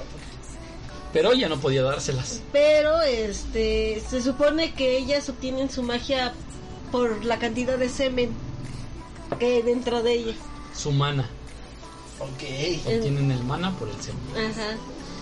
[1.12, 2.40] Pero ella no podía dárselas.
[2.53, 6.32] Pero este se supone que ellas obtienen su magia
[6.92, 8.30] por la cantidad de semen
[9.38, 10.34] que hay dentro de ella.
[10.74, 11.28] Su mana.
[12.21, 12.87] Ok.
[12.87, 14.51] Obtienen el mana por el semen.
[14.51, 14.77] Ajá.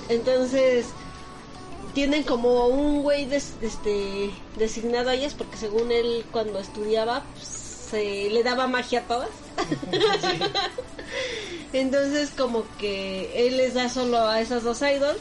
[0.09, 0.87] Entonces
[1.95, 7.49] tienen como un güey des- este designado a ellas porque según él cuando estudiaba pues,
[7.49, 9.31] se le daba magia a todas.
[11.73, 15.21] Entonces como que él les da solo a esas dos idols.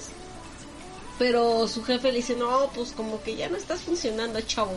[1.19, 4.73] Pero su jefe le dice, no, pues como que ya no estás funcionando, chavo.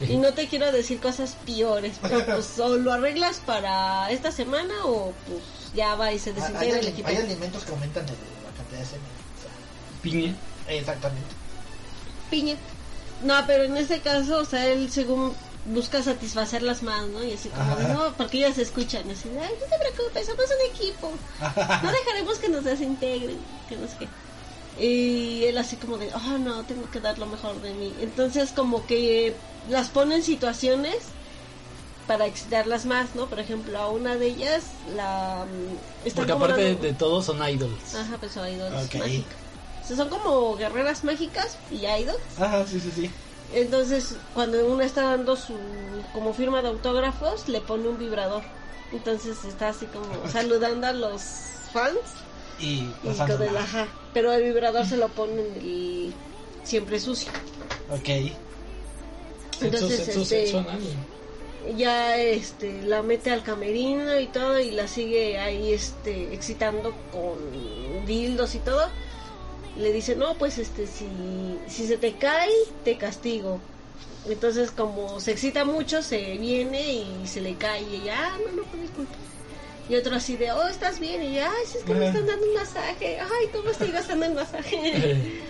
[0.00, 4.72] Y no te quiero decir cosas peores, pero pues o lo arreglas para esta semana
[4.86, 5.42] o pues
[5.74, 7.08] ya va y se Hay, desintegra el ali- equipo.
[7.08, 9.06] hay alimentos que aumentan el- la cantidad de semen.
[9.38, 9.50] O sea,
[10.02, 10.34] Piña.
[10.68, 11.34] exactamente.
[12.30, 12.56] Piña.
[13.22, 15.34] No, pero en este caso, o sea, él según
[15.66, 17.22] busca satisfacerlas más, ¿no?
[17.24, 17.88] Y así como, Ajá.
[17.88, 21.12] no, porque ellas escuchan, así, de, ay, no te preocupes, somos un equipo.
[21.82, 24.08] No dejaremos que nos desintegren, que no sé qué.
[24.84, 27.94] Y él así como de, oh no, tengo que dar lo mejor de mí.
[28.00, 29.34] Entonces como que
[29.70, 30.96] las pone en situaciones
[32.06, 33.26] para excitarlas más, ¿no?
[33.28, 35.46] Por ejemplo, a una de ellas la...
[36.04, 37.94] mm, Porque aparte de, dando- de todos son idols.
[37.94, 38.94] Ajá, pues son idols Ok.
[38.96, 39.34] mágicas.
[39.82, 42.18] O sea, son como guerreras mágicas y idols.
[42.38, 43.10] Ajá, sí, sí, sí.
[43.52, 45.54] Entonces, cuando uno está dando su
[46.12, 48.42] como firma de autógrafos, le pone un vibrador.
[48.92, 51.20] Entonces está así como saludando a los
[51.72, 51.96] fans
[52.60, 53.64] Y y pasando con el nada.
[53.64, 53.88] ajá.
[54.12, 56.14] Pero el vibrador se lo pone en el
[56.64, 57.30] siempre sucio.
[57.90, 58.04] Ok.
[58.04, 58.34] Sexo,
[59.60, 60.64] Entonces, sexo, este, sexo.
[61.76, 67.36] Ya este la mete al camerino y todo y la sigue ahí este excitando con
[68.06, 68.88] dildos y todo.
[69.76, 71.08] Le dice, "No, pues este si
[71.68, 72.52] si se te cae,
[72.84, 73.60] te castigo."
[74.28, 78.52] Entonces, como se excita mucho, se viene y se le cae y ella, "Ah, no,
[78.56, 79.14] no, pues disculpa."
[79.88, 82.26] Y otro así de, "Oh, ¿estás bien?" Y ella, "Ay, si es que me están
[82.26, 85.42] dando un masaje." "Ay, ¿cómo estoy gastando el masaje?"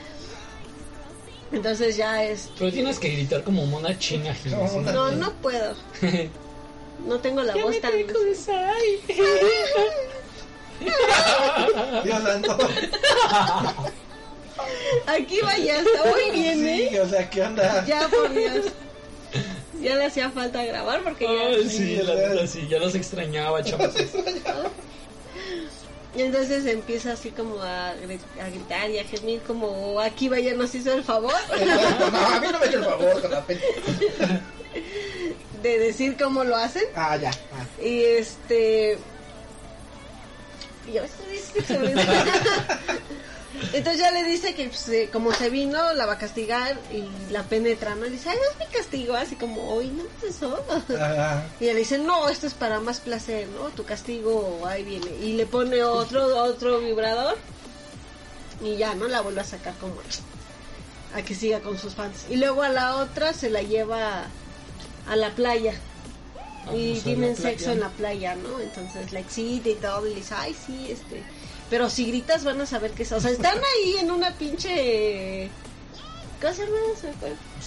[1.52, 4.34] Entonces ya es Pero tienes que gritar como mona china.
[4.34, 4.52] Gil,
[4.92, 5.74] No, no puedo.
[7.06, 7.92] No tengo la voz tan
[12.04, 12.56] Dios santo.
[15.06, 16.88] Aquí vaya, está muy bien, ¿eh?
[16.90, 17.84] Sí, o sea, ¿qué onda?
[17.86, 18.66] Ya, por Dios.
[19.82, 21.46] Ya le hacía falta grabar porque ya...
[21.48, 23.92] Ay, sí, la neta, sí, ya los extrañaba, chavos.
[26.16, 30.54] Y entonces empieza así como a, gri- a gritar y a gemir como aquí vaya
[30.54, 33.44] nos hizo el favor no, a mí no me eche el favor con la
[35.62, 36.84] de decir cómo lo hacen.
[36.94, 37.30] Ah, ya.
[37.30, 37.64] Ah.
[37.82, 38.98] Y este...
[40.86, 41.02] y ya
[43.72, 47.04] Entonces ya le dice que pues, eh, como se vino, la va a castigar y
[47.32, 48.06] la penetra, ¿no?
[48.06, 50.64] Y dice, ay, no es mi castigo, así como, hoy no es eso.
[50.98, 53.68] Ah, Y ella le dice, no, esto es para más placer, ¿no?
[53.70, 55.10] Tu castigo ahí viene.
[55.22, 57.36] Y le pone otro, otro vibrador.
[58.62, 59.08] Y ya, ¿no?
[59.08, 59.94] La vuelve a sacar como
[61.14, 62.26] a que siga con sus fans.
[62.28, 64.24] Y luego a la otra se la lleva
[65.08, 65.74] a la playa.
[66.66, 68.58] Vamos y la tienen sexo en la playa, ¿no?
[68.58, 71.22] Entonces la excita y todo, y le dice, ay, sí, este.
[71.74, 73.10] Pero si gritas van a saber que es.
[73.10, 75.50] O sea, están ahí en una pinche.
[76.40, 76.66] ¿Qué se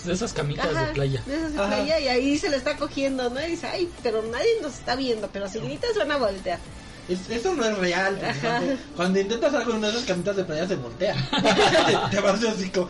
[0.08, 1.22] de esas camitas Ajá, de playa.
[1.26, 1.68] de esas de Ajá.
[1.68, 3.42] playa, y ahí se le está cogiendo, ¿no?
[3.46, 6.58] Y dice, ay, pero nadie nos está viendo, pero si gritas van a voltear.
[7.10, 8.18] Es- eso no es real.
[8.42, 11.16] Cuando, cuando intentas algo en una de esas camitas de playa se voltea.
[12.10, 12.90] te vas de hocico.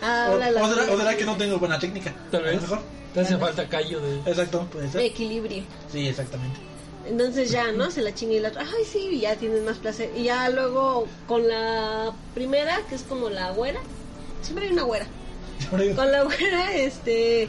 [0.00, 2.14] Ah, O, la será, o será que no tengo buena técnica.
[2.30, 2.62] Tal A lo vez.
[2.62, 2.82] mejor.
[3.14, 4.18] Te hace falta callo de...
[4.30, 5.00] Exacto, puede ser.
[5.00, 5.64] equilibrio.
[5.90, 6.60] Sí, exactamente.
[7.06, 7.90] Entonces ya, ¿no?
[7.90, 10.10] Se la chinga y la otra, ay, sí, y ya tienes más placer.
[10.16, 13.80] Y ya luego con la primera, que es como la güera,
[14.42, 15.06] siempre hay una güera.
[15.70, 17.48] Con la güera, este,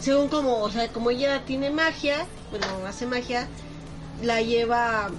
[0.00, 3.48] según como, o sea, como ella tiene magia, bueno, hace magia,
[4.22, 5.10] la lleva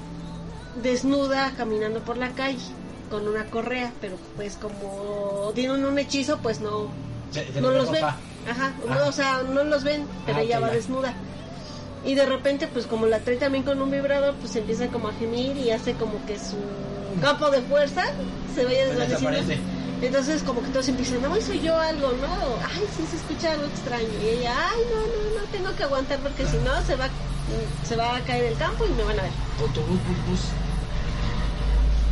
[0.81, 2.57] desnuda caminando por la calle
[3.09, 6.89] con una correa, pero pues como tienen un hechizo, pues no,
[7.31, 8.03] Se- se no los ven.
[8.03, 8.17] Ajá,
[8.87, 8.95] Ah.
[8.95, 10.73] no, o sea, no los ven, pero Ah, ella va ya.
[10.75, 11.13] desnuda.
[12.05, 15.13] Y de repente, pues como la trae también con un vibrador, pues empieza como a
[15.13, 16.57] gemir y hace como que su
[17.21, 18.05] campo de fuerza
[18.55, 19.79] se vaya desvaneciendo.
[20.01, 22.55] Entonces como que todos empiezan, no, soy yo algo, ¿no?
[22.65, 24.07] Ay, sí, se escucha algo extraño.
[24.23, 27.09] Y ella, ay, no, no, no, tengo que aguantar porque si no se va,
[27.83, 29.31] se va a caer el campo y me van a ver.
[29.59, 30.39] Autobús, bus, bus.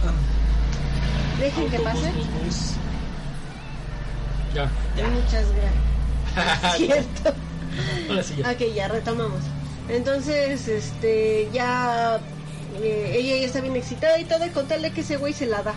[0.06, 2.12] Ah, Dejen que pase.
[2.12, 2.72] bus, bus.
[4.54, 4.70] Ya.
[4.98, 5.08] Ya.
[5.08, 5.46] Muchas
[6.36, 6.76] gracias.
[6.78, 7.34] Cierto.
[8.10, 8.52] Ahora sí ya.
[8.52, 9.40] Ok, ya retomamos.
[9.90, 12.20] Entonces, este, ya
[12.82, 15.34] eh, ella ya está bien excitada y todo, y con tal de que ese güey
[15.34, 15.74] se la da.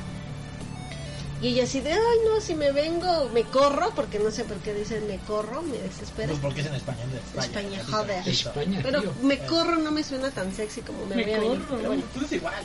[1.42, 4.58] Y ella así de, ay no, si me vengo, me corro, porque no sé por
[4.58, 6.28] qué dicen me corro, me desespera.
[6.28, 7.46] Pues porque es en español de España.
[7.46, 8.28] España, joder.
[8.28, 9.12] España, Pero tío.
[9.22, 11.76] me corro no me suena tan sexy como me, Me voy a venir, corro.
[11.76, 12.02] pero bueno.
[12.12, 12.64] Pues es igual.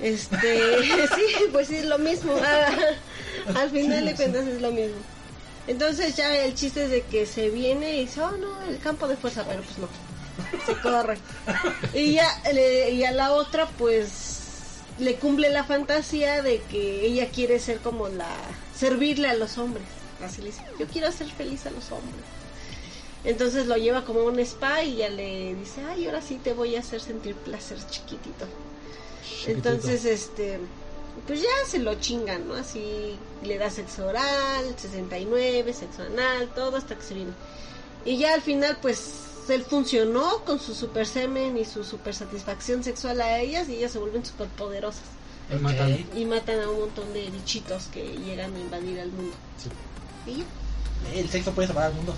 [0.00, 0.78] Este,
[1.16, 2.34] sí, pues sí, es lo mismo.
[2.40, 2.68] Ah,
[3.60, 4.96] al final de cuentas es lo mismo.
[5.66, 9.08] Entonces ya el chiste es de que se viene y dice, oh no, el campo
[9.08, 9.88] de fuerza, pero pues no.
[10.66, 11.18] Se corre.
[11.94, 14.38] Y ya, le- y a la otra pues
[14.98, 18.28] le cumple la fantasía de que ella quiere ser como la,
[18.76, 19.84] servirle a los hombres.
[20.24, 22.24] Así le dice, yo quiero hacer feliz a los hombres.
[23.24, 26.52] Entonces lo lleva como a un spa y ya le dice, ay, ahora sí te
[26.52, 28.46] voy a hacer sentir placer chiquitito.
[29.46, 30.58] Entonces, este,
[31.26, 32.54] pues ya se lo chingan, ¿no?
[32.54, 37.32] Así le da sexo oral, 69, sexo anal, todo hasta que se viene.
[38.04, 39.00] Y ya al final, pues
[39.50, 43.92] él funcionó con su super semen y su super satisfacción sexual a ellas y ellas
[43.92, 45.02] se vuelven super poderosas
[45.52, 45.92] Y matan.
[45.92, 45.98] Ok.
[46.16, 49.34] y matan a un montón de bichitos que llegan a invadir al mundo.
[49.58, 50.30] Sí.
[50.30, 50.44] Y ya.
[51.20, 52.14] El sexo puede salvar al mundo.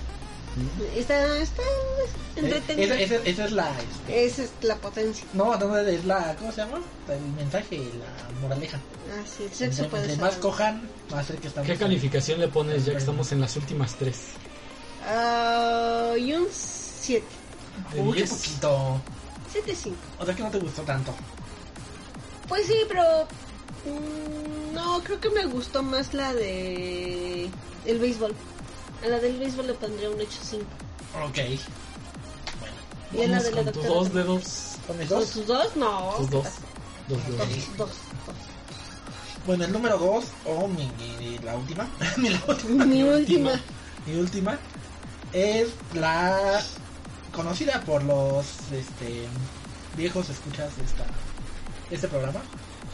[0.97, 2.07] está, está Eh,
[2.37, 2.95] entretenido.
[2.95, 3.71] Esa, esa- esa es la.
[3.71, 5.25] este, Esa es la potencia.
[5.33, 6.35] no, no, es la.
[6.37, 6.81] ¿Cómo se llama?
[7.09, 8.77] El mensaje, la moraleja.
[9.11, 10.25] Ah, sí, el sexo entre puede entre ser.
[10.25, 11.71] más cojan, más cerca estamos.
[11.71, 14.17] ¿Qué calificación le pones ya que estamos en las últimas tres?
[15.07, 16.47] Ah, y un
[17.03, 17.25] 7.
[17.95, 18.31] De Uy, qué 10.
[18.31, 19.01] poquito.
[19.53, 19.97] 7, 5.
[20.21, 21.15] O sea que no te gustó tanto.
[22.49, 23.03] Pues sí, pero.
[23.87, 27.49] mm, no, creo que me gustó más la de.
[27.87, 28.35] El béisbol.
[29.05, 30.61] A la del béisbol le pondría un 8-5.
[31.29, 31.39] Ok.
[33.15, 33.89] Y a la de la con tus doctora.
[33.95, 34.45] dos dedos.
[34.87, 35.31] ¿Con mis ¿Con dos?
[35.31, 35.77] tus dos?
[35.77, 36.15] No.
[36.19, 36.45] Tus dos.
[36.45, 37.49] Dos Dos, dedos.
[37.49, 37.91] dos, dos.
[39.45, 40.89] Bueno, el número dos, o mi,
[41.19, 41.89] mi- la última.
[42.17, 42.85] mi, la última.
[42.87, 43.61] Mi última.
[44.07, 44.59] Mi última
[45.33, 46.63] es la
[47.33, 49.27] conocida por los este
[49.97, 51.05] viejos escuchas de esta
[51.91, 52.41] este programa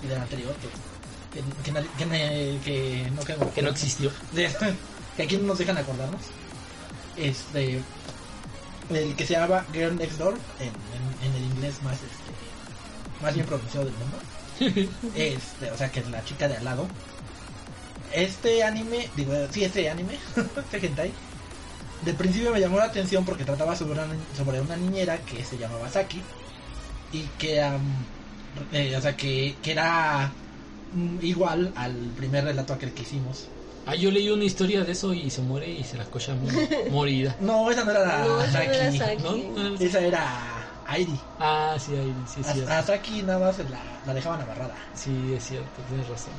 [0.03, 0.68] y del anterior que
[1.32, 1.72] que, que,
[2.64, 4.11] que, no que, Que no existió.
[5.16, 6.22] que aquí no nos dejan acordarnos.
[7.16, 7.82] Este
[8.91, 12.32] el que se llama Girl Next Door en, en, en el inglés más este
[13.22, 14.91] más bien pronunciado del mundo.
[15.14, 16.86] Este o sea que es la chica de al lado.
[18.12, 20.18] Este anime digo sí este anime
[20.72, 21.12] este hentai
[22.05, 25.59] de principio me llamó la atención porque trataba sobre una, sobre una niñera que se
[25.59, 26.20] llamaba Saki
[27.12, 27.80] y que am,
[28.72, 30.30] eh, o sea que, que era
[30.94, 33.46] mm, igual al primer relato aquel que hicimos
[33.86, 36.34] Ah, yo leí una historia de eso y se muere y se la cocha
[36.90, 37.34] morida.
[37.40, 39.22] no esa no era la No, esa no era Saki Saki.
[39.22, 39.74] ¿No?
[39.80, 40.28] esa era
[40.86, 42.72] Airi Ah, sí, ahí, sí, es a, cierto.
[42.72, 46.32] a Saki nada más la, la dejaban amarrada Sí, es cierto, tienes razón.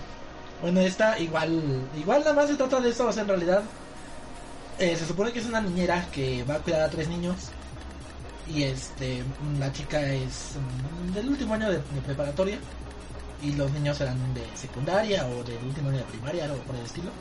[0.61, 3.63] Bueno, esta igual, igual nada más se trata de eso, o sea, en realidad
[4.79, 7.35] eh, se supone que es una niñera que va a cuidar a tres niños.
[8.47, 9.23] Y este,
[9.59, 12.57] la chica es mm, del último año de, preparatoria.
[13.41, 16.85] Y los niños eran de secundaria o del último año de primaria, algo por el
[16.85, 17.11] estilo.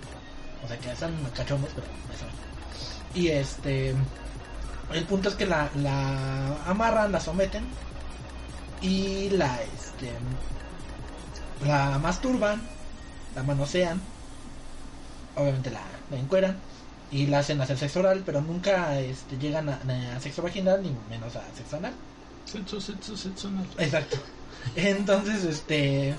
[0.64, 1.86] O sea, que están cachondos, pero
[2.18, 2.34] saben.
[3.14, 3.94] Y este,
[4.92, 7.64] el punto es que la, la amarran, la someten.
[8.80, 10.12] Y la, este,
[11.66, 12.60] la masturban
[13.34, 14.00] la manosean,
[15.36, 15.82] obviamente la
[16.16, 16.56] encueran
[17.10, 19.80] y la hacen hacer sexo oral, pero nunca este, llegan a,
[20.16, 21.94] a sexo vaginal ni menos a sexo anal.
[22.44, 23.66] Sexo, sexo, sexo anal.
[23.78, 24.18] Exacto.
[24.76, 26.14] Entonces, este.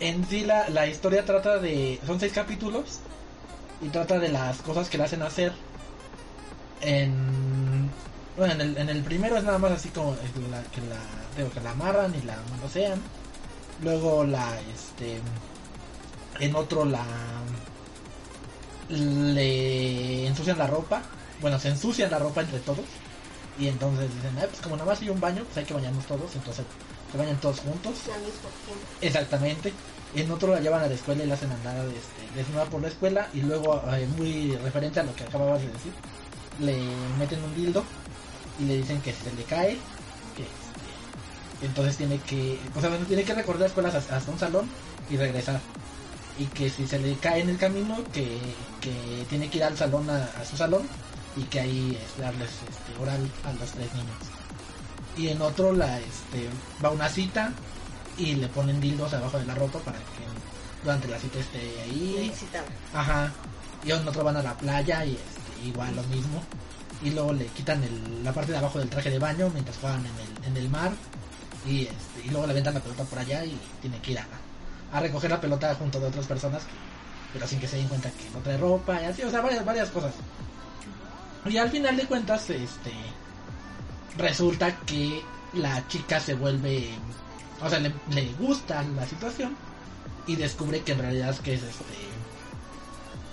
[0.00, 2.00] En sí, la, la historia trata de.
[2.06, 3.00] Son seis capítulos.
[3.82, 5.52] Y trata de las cosas que le hacen hacer.
[6.80, 7.90] En.
[8.36, 10.12] Bueno, en el, en el primero es nada más así como
[10.50, 11.00] la, que la.
[11.36, 13.00] Digo, que la amarran y la manosean.
[13.82, 14.58] Luego la.
[14.74, 15.20] Este.
[16.40, 17.04] En otro la.
[18.88, 21.02] Le ensucian la ropa.
[21.40, 22.84] Bueno, se ensucian la ropa entre todos.
[23.58, 26.04] Y entonces dicen, "Ah, pues como nada más hay un baño, pues hay que bañarnos
[26.06, 26.34] todos.
[26.34, 26.64] Entonces
[27.10, 27.94] se bañan todos juntos.
[28.14, 28.84] Al mismo tiempo.
[29.00, 29.72] Exactamente.
[30.14, 32.88] En otro la llevan a la escuela y la hacen andar este, desnuda por la
[32.88, 33.28] escuela.
[33.34, 35.92] Y luego, eh, muy referente a lo que acababas de decir,
[36.60, 36.76] le
[37.18, 37.84] meten un dildo
[38.58, 39.78] y le dicen que se le cae.
[40.36, 44.38] Que este, entonces tiene que, o sea, tiene que recorrer las escuelas hasta, hasta un
[44.38, 44.68] salón
[45.10, 45.60] y regresar.
[46.38, 48.38] Y que si se le cae en el camino, que,
[48.80, 50.82] que tiene que ir al salón, a, a su salón,
[51.36, 54.16] y que ahí este, darles este, oral a los tres niños
[55.18, 56.46] y en otro la este
[56.84, 57.50] va una cita
[58.18, 60.04] y le ponen dildos abajo de la ropa para que
[60.82, 62.30] durante la cita esté ahí.
[62.94, 63.32] Ajá.
[63.82, 66.42] Y en otro van a la playa y este, igual lo mismo.
[67.02, 70.00] Y luego le quitan el- la parte de abajo del traje de baño mientras juegan
[70.04, 70.92] en el, en el mar.
[71.66, 74.26] Y este y luego le aventan la pelota por allá y tiene que ir a,
[74.92, 76.62] a recoger la pelota junto de otras personas
[77.32, 79.64] pero sin que se den cuenta que no trae ropa y así o sea varias
[79.64, 80.12] varias cosas
[81.48, 82.92] y al final de cuentas este
[84.16, 85.22] resulta que
[85.52, 86.88] la chica se vuelve,
[87.62, 89.56] o sea, le, le gusta la situación
[90.26, 91.94] y descubre que en realidad es que es este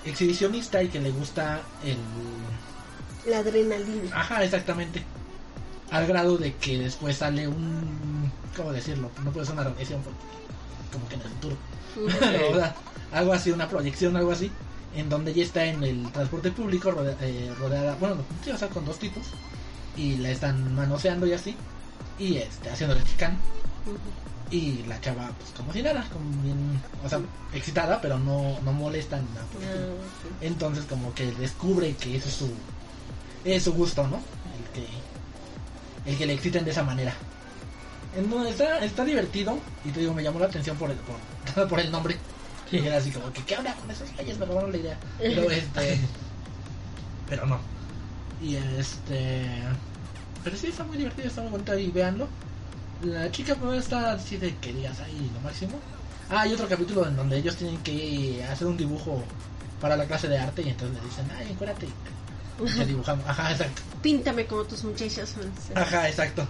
[0.09, 1.97] exhibicionista y que le gusta el,
[3.29, 4.09] La adrenalina.
[4.19, 5.03] ajá, exactamente,
[5.91, 9.09] al grado de que después sale un, ¿cómo decirlo?
[9.23, 10.19] No puede ser una regresión porque
[10.93, 11.57] como que en el futuro,
[13.11, 14.51] algo así, una proyección, algo así.
[14.95, 18.67] En donde ella está en el transporte público rodea- eh, rodeada, bueno, sí, o sea,
[18.69, 19.23] con dos tipos
[19.97, 21.55] y la están manoseando y así
[22.19, 23.37] y este haciéndole chicán
[24.51, 27.19] y la chava pues como si nada como bien o sea
[27.53, 29.85] excitada pero no no molesta ni nada por estilo.
[30.41, 32.49] entonces como que descubre que ese es su
[33.45, 34.87] es su gusto no el que
[36.11, 37.13] el que le exciten de esa manera
[38.15, 41.79] entonces está, está divertido y te digo me llamó la atención por el por, por
[41.79, 42.17] el nombre
[42.71, 45.51] y era así como que qué habla con esos güeyes me robaron la idea pero
[45.51, 45.99] este
[47.29, 47.73] pero no
[48.43, 49.45] y este.
[50.43, 52.27] Pero sí está muy divertido, está muy bonito y véanlo.
[53.03, 55.79] La chica no está así de que digas ahí lo máximo.
[56.29, 59.23] Ah, hay otro capítulo en donde ellos tienen que hacer un dibujo
[59.79, 61.87] para la clase de arte y entonces le dicen, ay, encuérdate.
[62.67, 63.25] Se dibujamos.
[63.27, 63.81] Ajá, exacto.
[64.01, 65.35] Píntame como tus muchachos.
[65.75, 66.45] Ajá, exacto.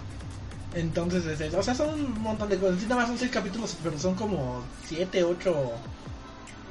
[0.74, 1.58] Entonces, es eso.
[1.58, 2.80] o sea, son un montón de cosas.
[2.80, 5.72] Sí, nada más son seis capítulos, pero son como siete, ocho,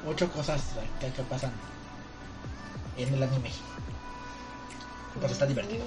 [0.06, 0.60] ocho cosas
[1.00, 1.52] que, que pasan
[2.98, 3.50] en el anime.
[5.14, 5.84] Entonces está divertido.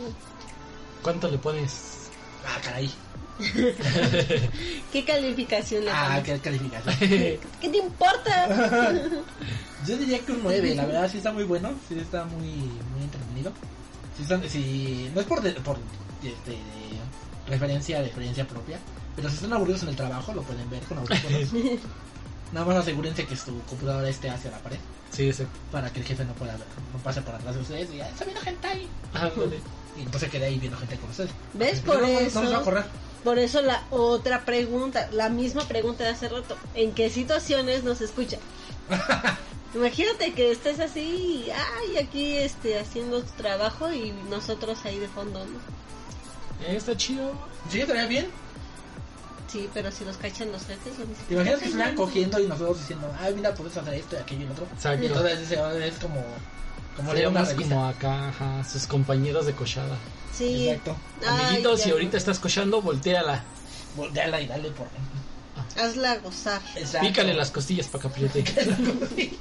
[1.03, 2.09] ¿Cuánto le pones?
[2.45, 2.91] Ah, caray.
[4.91, 6.23] ¿Qué calificación le Ah, pones?
[6.23, 6.95] qué calificación.
[6.99, 8.47] ¿Qué te importa?
[9.85, 13.03] Yo diría que un 9, la verdad sí está muy bueno, sí está muy, muy
[13.03, 13.51] entretenido.
[14.15, 15.77] Sí están- sí, no es por, de- por
[16.23, 16.57] este,
[17.47, 18.79] referencia de experiencia propia,
[19.15, 21.49] pero si están aburridos en el trabajo lo pueden ver con audífonos.
[22.53, 24.77] Nada más asegúrense que su computadora esté hacia la pared
[25.11, 25.51] Sí, exacto.
[25.71, 28.07] para que el jefe no pueda ver, no pase por atrás de ustedes y diga,
[28.09, 28.87] está viendo gente ahí.
[29.13, 29.59] Ándale.
[29.97, 31.31] Y entonces quede ahí viendo gente con ustedes.
[31.53, 31.81] ¿Ves?
[31.85, 32.43] Pero Por no, eso.
[32.43, 32.85] no va a correr.
[33.23, 36.55] Por eso la otra pregunta, la misma pregunta de hace rato.
[36.75, 38.37] ¿En qué situaciones nos escucha?
[39.75, 45.07] Imagínate que estés así, y, ay, aquí este, haciendo tu trabajo y nosotros ahí de
[45.07, 45.59] fondo, ¿no?
[46.61, 47.31] Eh, está chido.
[47.71, 48.27] Sí, estaría bien.
[49.51, 52.47] Sí, pero si nos cachan los jefes, ¿dónde se ¿Te imaginas que estuvieran cogiendo y
[52.47, 54.67] nosotros diciendo, ay, mira, puedes hacer esto y aquello y lo otro?
[54.73, 55.03] Exacto.
[55.03, 56.23] Y entonces ese- es como,
[56.97, 59.95] como una más como acá, ajá, sus compañeros de cochada.
[60.33, 60.67] Sí.
[60.69, 60.97] Exacto.
[61.25, 63.43] Ay, Amiguitos, si ahorita estás cochando, volteala.
[63.95, 64.87] Volteala y dale por.
[65.81, 66.61] Hazla gozar.
[66.75, 67.07] Exacto.
[67.07, 68.43] Pícale las costillas para que apriete.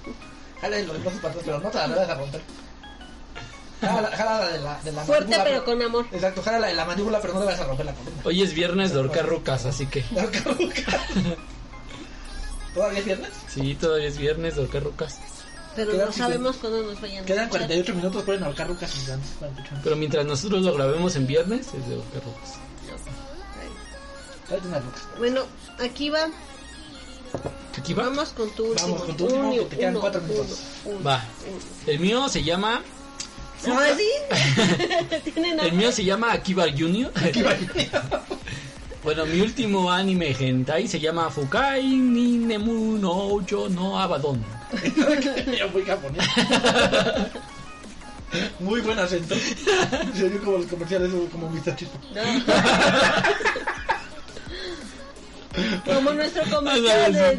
[0.60, 2.42] Jálale los brazos para atrás, pero no te la debes a romper.
[3.80, 6.06] Jala, jala la de la, de la Fuerte mandíbula, pero con amor.
[6.12, 8.22] Exacto, jala la de la mandíbula, pero no le vas a romper la columna.
[8.24, 10.82] Hoy es viernes de ahorcar rucas, así que La caruca.
[12.74, 13.30] ¿Todavía es viernes?
[13.48, 15.18] sí, todavía es viernes de ahorcar rucas.
[15.74, 17.66] Pero no sabemos cuándo nos vayan a Quedan escuchar.
[17.66, 19.80] 48 minutos, pueden ahorcar rucas y dan 48 minutos.
[19.84, 22.54] Pero mientras nosotros lo grabemos en viernes, es de ahorcar rucas.
[24.48, 24.82] Rucas.
[25.18, 25.42] Bueno,
[25.80, 26.28] aquí va.
[27.78, 28.04] Aquí va.
[28.04, 28.88] Vamos con tu último.
[28.88, 30.60] Vamos con tu último, Uno, que te quedan uno, cuatro uno, minutos.
[30.84, 31.24] uno, Va.
[31.50, 31.58] uno.
[31.86, 32.82] El mío se llama.
[33.64, 33.78] ¿No?
[35.24, 37.12] Tienen El mío se llama Akiba Junior.
[39.02, 44.44] Bueno, mi último anime hentai se llama Fukai ni Nemu no Yo no Abaddon.
[45.58, 46.26] Yo muy japonés.
[48.58, 49.36] Muy buen acento.
[50.12, 51.76] Se oye como los comerciales, como Mr.
[51.76, 51.98] Chispa.
[55.84, 57.38] Como nuestro comercial de...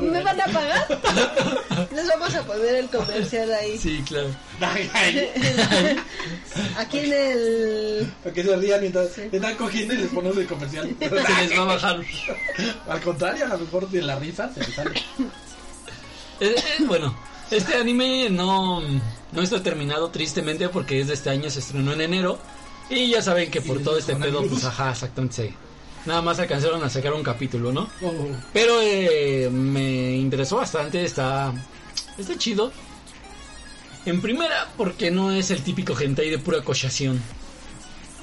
[0.00, 1.88] ¿Me van a pagar?
[1.94, 3.78] Les vamos a poner el comercial ahí.
[3.78, 4.28] Sí, claro.
[6.78, 8.12] Aquí en el...
[8.22, 10.94] Para que se rían mientras están cogiendo y les ponemos el comercial.
[11.00, 12.00] Se les va a bajar.
[12.88, 14.90] Al contrario, a lo mejor de la risa se les sale.
[16.40, 17.16] Eh, eh, bueno,
[17.50, 22.00] este anime no, no está terminado tristemente porque es de este año, se estrenó en
[22.02, 22.38] enero.
[22.88, 25.54] Y ya saben que por Sí, todo este pedo, pues ajá, exactamente.
[26.06, 27.88] Nada más alcanzaron a sacar un capítulo, ¿no?
[28.02, 28.12] Oh,
[28.52, 31.52] Pero eh, me interesó bastante, está,
[32.16, 32.72] está chido.
[34.06, 37.20] En primera, porque no es el típico hentai de pura cochación.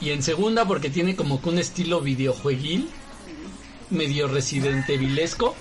[0.02, 2.90] Y en segunda, porque tiene como que un estilo videojueguil,
[3.92, 5.56] medio Resident Evilesco.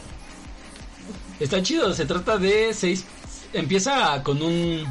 [1.38, 3.04] Está chido, se trata de seis...
[3.52, 4.84] Empieza con un...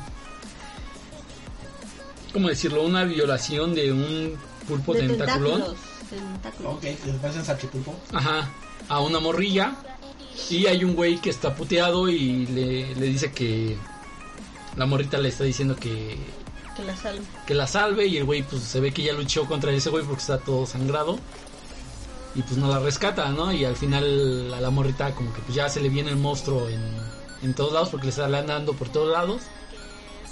[2.32, 2.84] ¿Cómo decirlo?
[2.84, 5.62] Una violación de un pulpo de tentaculón.
[5.62, 5.95] tentáculos.
[6.66, 7.94] Ok, les parecen salchipulpo.
[8.14, 8.50] Ajá,
[8.90, 9.76] a una morrilla.
[10.50, 13.78] Y hay un güey que está puteado y le, le dice que
[14.76, 16.18] la morrita le está diciendo que,
[16.76, 17.22] Que la salve.
[17.48, 18.06] que la salve.
[18.08, 20.66] Y el güey, pues se ve que ya luchó contra ese güey porque está todo
[20.66, 21.18] sangrado.
[22.36, 23.54] Y pues no la rescata, ¿no?
[23.54, 26.68] Y al final a la morrita, como que pues ya se le viene el monstruo
[26.68, 26.82] en,
[27.44, 29.44] en todos lados porque le está andando por todos lados.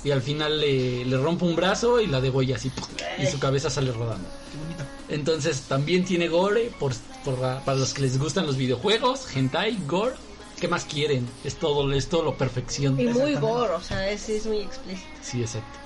[0.04, 2.72] Y al final le, le rompe un brazo y la degolla así.
[3.20, 4.28] Y su cabeza sale rodando.
[4.52, 4.84] Qué bonito.
[5.10, 6.94] Entonces también tiene gore por,
[7.24, 10.16] por la- para los que les gustan los videojuegos, hentai, gore.
[10.60, 11.28] ¿Qué más quieren?
[11.44, 13.00] Es todo, es todo lo perfección.
[13.00, 15.08] Y muy gore, o sea, es, es muy explícito.
[15.22, 15.80] Sí, exacto.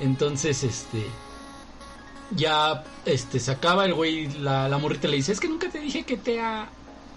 [0.00, 1.04] Entonces, este
[2.34, 5.78] ya este se acaba el güey, la, la morrita le dice, "Es que nunca te
[5.80, 6.68] dije que te ha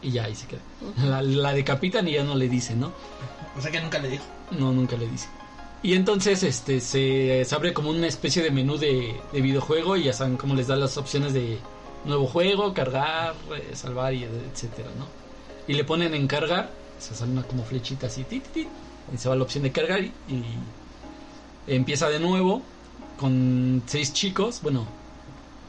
[0.01, 0.59] y ya ahí se queda.
[1.03, 2.91] La, la decapitan y ya no le dice, ¿no?
[3.57, 4.23] O sea que nunca le dijo.
[4.51, 5.27] No, nunca le dice.
[5.85, 10.05] Y entonces este se, se abre como una especie de menú de, de videojuego y
[10.05, 11.59] ya saben cómo les da las opciones de
[12.05, 15.05] nuevo juego, cargar, eh, salvar y etcétera, ¿no?
[15.67, 18.67] Y le ponen en cargar, se sale una como flechita así, tit, tit,
[19.13, 20.43] y se va la opción de cargar y, y
[21.67, 22.63] empieza de nuevo
[23.19, 24.87] con seis chicos, bueno,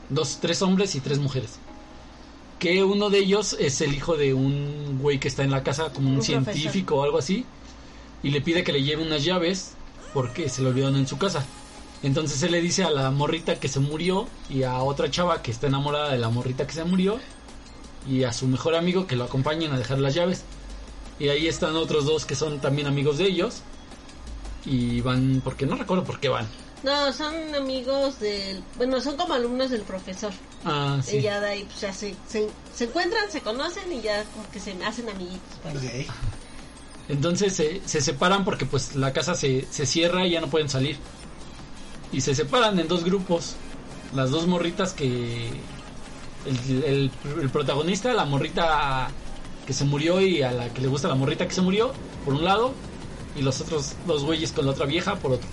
[0.08, 1.58] dos, tres hombres y tres mujeres.
[2.58, 5.92] Que uno de ellos es el hijo de un güey que está en la casa
[5.92, 6.54] como un, Un profesor.
[6.54, 7.44] científico o algo así
[8.22, 9.75] y le pide que le lleve unas llaves
[10.16, 11.44] porque se le olvidaron en su casa.
[12.02, 15.50] Entonces él le dice a la morrita que se murió y a otra chava que
[15.50, 17.18] está enamorada de la morrita que se murió
[18.08, 20.42] y a su mejor amigo que lo acompañen a dejar las llaves.
[21.18, 23.56] Y ahí están otros dos que son también amigos de ellos
[24.64, 26.46] y van porque no recuerdo por qué van.
[26.82, 28.62] No, son amigos del...
[28.78, 30.32] Bueno, son como alumnos del profesor.
[30.64, 31.18] Ah, sí.
[31.18, 34.50] Y ya de ahí, pues ya se, se, se encuentran, se conocen y ya como
[34.50, 35.58] que se hacen amiguitos.
[35.62, 35.76] pues.
[35.76, 36.10] Ok.
[37.08, 40.68] Entonces se, se separan porque pues la casa se, se cierra y ya no pueden
[40.68, 40.96] salir.
[42.12, 43.54] Y se separan en dos grupos.
[44.14, 45.50] Las dos morritas que...
[46.46, 47.10] El, el-
[47.40, 49.08] el protagonista, la morrita
[49.66, 51.92] que se murió y a la que le gusta la morrita que se murió,
[52.24, 52.72] por un lado.
[53.36, 55.48] Y los otros dos güeyes con la otra vieja, por otro.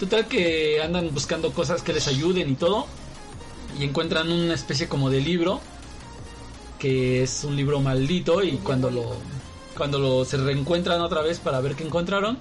[0.00, 2.86] Total que andan buscando cosas que les ayuden y todo.
[3.78, 5.60] Y encuentran una especie como de libro.
[6.78, 9.16] Que es un libro maldito y cuando lo
[9.78, 12.36] cuando lo, se reencuentran otra vez para ver qué encontraron,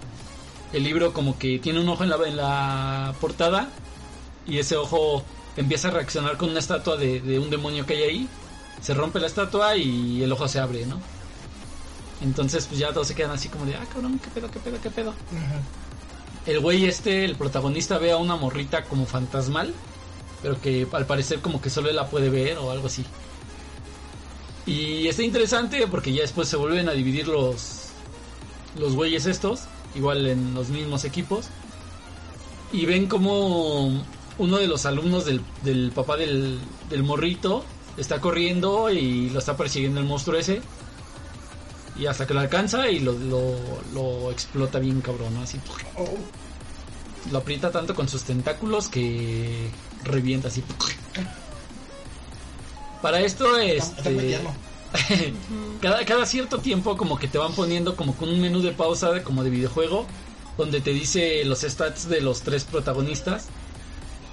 [0.73, 3.69] el libro como que tiene un ojo en la, en la portada
[4.45, 5.23] y ese ojo
[5.55, 8.29] empieza a reaccionar con una estatua de, de un demonio que hay ahí.
[8.81, 10.99] Se rompe la estatua y el ojo se abre, ¿no?
[12.21, 14.77] Entonces pues ya todos se quedan así como de, ah, cabrón, qué pedo, qué pedo,
[14.81, 15.13] qué pedo.
[16.45, 19.73] El güey este, el protagonista, ve a una morrita como fantasmal,
[20.41, 23.05] pero que al parecer como que solo él la puede ver o algo así.
[24.67, 27.87] Y está interesante porque ya después se vuelven a dividir los
[28.77, 29.61] los güeyes estos,
[29.95, 31.47] igual en los mismos equipos.
[32.71, 34.03] Y ven como
[34.37, 37.63] uno de los alumnos del, del papá del, del morrito
[37.97, 40.61] está corriendo y lo está persiguiendo el monstruo ese.
[41.97, 43.55] Y hasta que lo alcanza y lo, lo,
[43.93, 45.41] lo explota bien cabrón, ¿no?
[45.41, 45.59] Así.
[47.31, 49.69] Lo aprieta tanto con sus tentáculos que
[50.03, 50.63] revienta así.
[53.01, 54.39] Para esto, muy este,
[55.81, 59.11] cada, cada cierto tiempo como que te van poniendo como con un menú de pausa
[59.11, 60.05] de- como de videojuego
[60.57, 63.47] donde te dice los stats de los tres protagonistas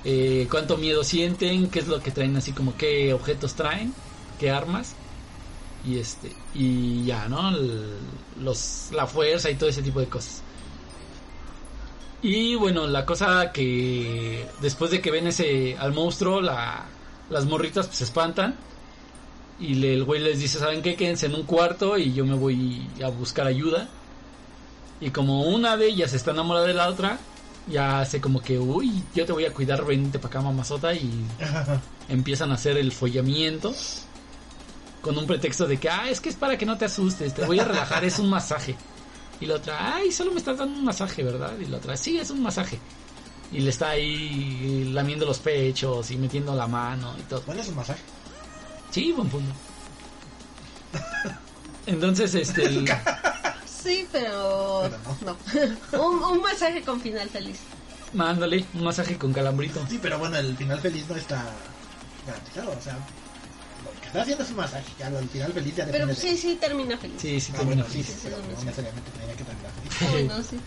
[0.05, 3.93] eh, cuánto miedo sienten qué es lo que traen así como qué objetos traen
[4.41, 4.95] qué armas
[5.87, 7.51] y este y ya no
[8.41, 10.41] los la fuerza y todo ese tipo de cosas.
[12.23, 16.87] Y bueno la cosa que después de que ven ese al monstruo la
[17.35, 18.55] las morritas pues, se espantan
[19.61, 20.95] y le- el güey les dice, ¿saben qué?
[20.97, 23.89] Quédense en un cuarto y yo me voy a buscar ayuda.
[25.01, 27.19] Y como una de ellas está enamorada de la otra,
[27.67, 30.95] ya hace como que, uy, yo te voy a cuidar, vente para acá, mamazota.
[30.95, 31.25] Y
[32.09, 33.75] empiezan a hacer el follamiento.
[35.03, 37.45] Con un pretexto de que, ah, es que es para que no te asustes, te
[37.45, 38.75] voy a relajar, es un masaje.
[39.41, 41.59] Y la otra, ay, solo me estás dando un masaje, ¿verdad?
[41.59, 42.79] Y la otra, sí, es un masaje.
[43.55, 47.41] Y le está ahí lamiendo los pechos y metiendo la mano y todo.
[47.43, 48.01] ¿Cuál es un masaje?
[48.91, 49.53] Sí, buen punto.
[51.87, 52.65] Entonces, este.
[52.67, 52.89] el-
[53.85, 54.91] Sí, pero,
[55.21, 55.37] no.
[56.03, 57.59] un, un masaje con final feliz.
[58.15, 59.85] mándale un masaje con calambrito.
[59.91, 61.45] Sí, pero bueno, el final feliz no está
[62.27, 62.71] garantizado.
[62.73, 64.87] O sea, lo que está haciendo es un masaje.
[64.99, 67.21] Ya lo- el final feliz ya Pero sí, sí, termina feliz.
[67.21, 68.07] Sí, sí, Ah, termina bueno, sí, feliz.
[68.07, 70.11] sí, pero no necesariamente tenía que terminar feliz.
[70.29, 70.61] Bueno, sí.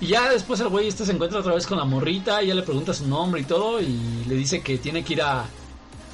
[0.00, 2.62] Y ya después el güey este se encuentra otra vez con la morrita, ya le
[2.62, 5.44] pregunta su nombre y todo, y le dice que tiene que ir a,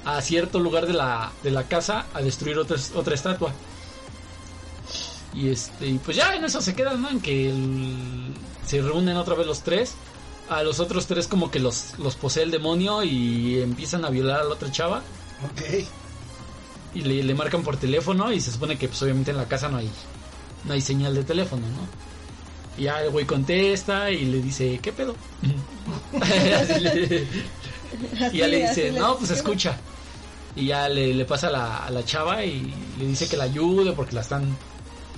[0.04, 3.52] a cierto lugar de la, de la casa a destruir otra, otra estatua.
[5.34, 7.10] Y este, y pues ya en eso se quedan, ¿no?
[7.10, 8.34] En que el-
[8.66, 9.94] se reúnen otra vez los tres.
[10.48, 14.40] A los otros tres como que los, los posee el demonio y empiezan a violar
[14.40, 14.98] a la otra chava.
[15.44, 15.84] Ok.
[16.94, 19.68] Y le, le marcan por teléfono y se supone que pues obviamente en la casa
[19.68, 19.90] no hay,
[20.64, 21.86] no hay señal de teléfono, ¿no?
[22.78, 25.14] Y ya el güey contesta y le dice, ¿qué pedo?
[28.32, 29.76] Y ya le dice, no, pues escucha.
[30.54, 33.44] Y ya le, le pasa a la, a la chava y le dice que la
[33.44, 34.56] ayude porque la están,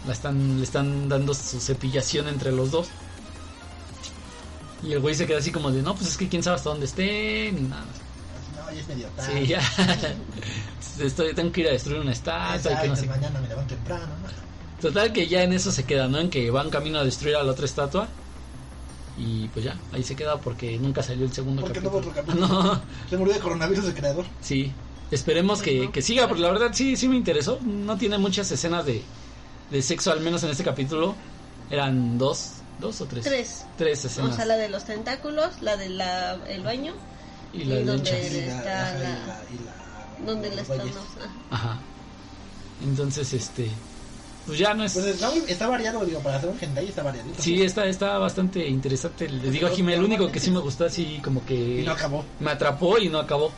[0.07, 2.89] la están, le están dando su cepillación entre los dos.
[4.83, 6.71] Y el güey se queda así como de, no, pues es que quién sabe hasta
[6.71, 7.85] dónde esté, ni nada.
[8.57, 9.41] No, ya es medio tarde.
[9.41, 9.61] Sí, ya.
[11.05, 13.09] Estoy, tengo que ir a destruir una estatua y que Exacto, no sé qué.
[13.09, 14.07] mañana me levanto temprano.
[14.07, 14.48] ¿no?
[14.81, 16.19] Total que ya en eso se queda, ¿no?
[16.19, 18.09] En que van camino a destruir a la otra estatua.
[19.19, 22.07] Y pues ya, ahí se queda porque nunca salió el segundo Porque no capítulo.
[22.07, 22.63] hubo otro capítulo.
[22.75, 24.25] No, Se murió de coronavirus el creador.
[24.41, 24.73] sí.
[25.11, 27.59] Esperemos que, que siga, porque la verdad sí, sí me interesó.
[27.65, 29.03] No tiene muchas escenas de,
[29.71, 31.15] de sexo, al menos en este capítulo.
[31.71, 33.25] Eran dos, dos o tres.
[33.25, 33.65] Tres.
[33.79, 34.37] Tres O escenas.
[34.37, 35.99] sea, la de los tentáculos, la del
[36.47, 36.93] el baño,
[37.55, 39.41] y la de donde- está la-
[40.27, 40.81] donde la están.
[41.53, 41.79] Ajá.
[42.85, 43.71] Entonces, este.
[44.49, 44.95] Pues ya no es.
[44.95, 47.41] Pues está, muy- está variado, digo, para hacer un hentai está variadito.
[47.43, 49.29] Sí, está, está bastante interesante.
[49.29, 51.93] Le digo a Jimé, el único que sí me gustó así como que Y no
[51.93, 52.25] acabó.
[52.41, 53.53] me atrapó y no acabó.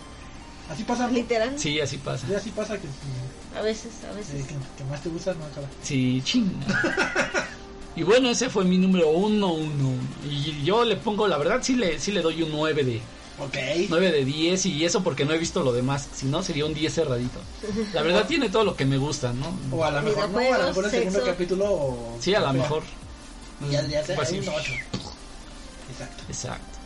[0.68, 1.06] Así pasa.
[1.06, 1.12] ¿no?
[1.12, 1.56] Literal.
[1.56, 2.26] Sí, así pasa.
[2.26, 2.88] Sí, así pasa que,
[3.56, 4.44] A veces, a veces.
[4.46, 5.68] que- que más te gusta no acaba.
[5.82, 6.50] Sí, ching.
[7.96, 9.92] y bueno, ese fue mi número uno, uno.
[10.28, 13.00] Y yo le pongo, la verdad, sí le, sí le doy un 9 de,
[13.40, 13.56] Ok.
[13.88, 16.08] 9 de 10 y eso porque no he visto lo demás.
[16.14, 17.40] Si no, sería un 10 cerradito.
[17.94, 19.56] La verdad tiene todo lo que me gusta, ¿no?
[19.76, 21.64] O a lo mejor no, a lo mejor el segundo capítulo.
[21.72, 22.82] o- Sí, a lo mejor.
[23.66, 24.72] Y ya, ya sea Pues un 8.
[25.90, 26.24] Exacto.
[26.28, 26.78] Exacto.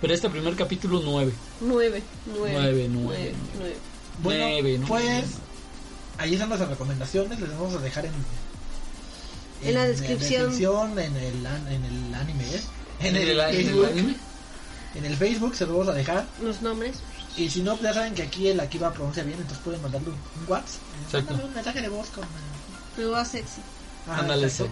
[0.00, 1.32] Pero este primer capítulo, 9.
[1.60, 2.52] Nueve, nueve.
[2.54, 3.76] Nueve, nueve, nueve, nueve.
[4.22, 4.86] Bueno, Nueve, ¿no?
[4.88, 5.24] pues
[6.18, 7.40] ahí están nuestras recomendaciones.
[7.40, 8.12] Les vamos a dejar en,
[9.64, 10.50] En la descripción.
[10.50, 12.60] descripción, en el, an- en el anime, ¿eh?
[13.00, 13.86] En el, en el Facebook.
[13.86, 14.16] anime.
[14.94, 16.26] En el Facebook se los vamos a dejar.
[16.42, 16.96] Los nombres.
[17.36, 20.08] Y si no, ya saben que aquí el aquí va pronuncia bien, entonces pueden mandarle
[20.08, 21.30] un, un WhatsApp.
[21.44, 22.24] Un mensaje de voz con.
[22.98, 23.60] Me va sexy.
[24.06, 24.50] Ah, Ándale.
[24.50, 24.64] Sí,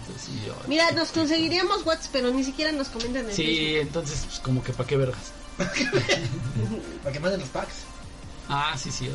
[0.45, 3.81] yo- Mira, nos conseguiríamos WhatsApp, pero ni siquiera nos comentan en Sí, Facebook.
[3.87, 5.31] entonces, pues como que para qué vergas.
[7.03, 7.73] Para que manden los packs.
[8.49, 9.09] Ah, sí, sí.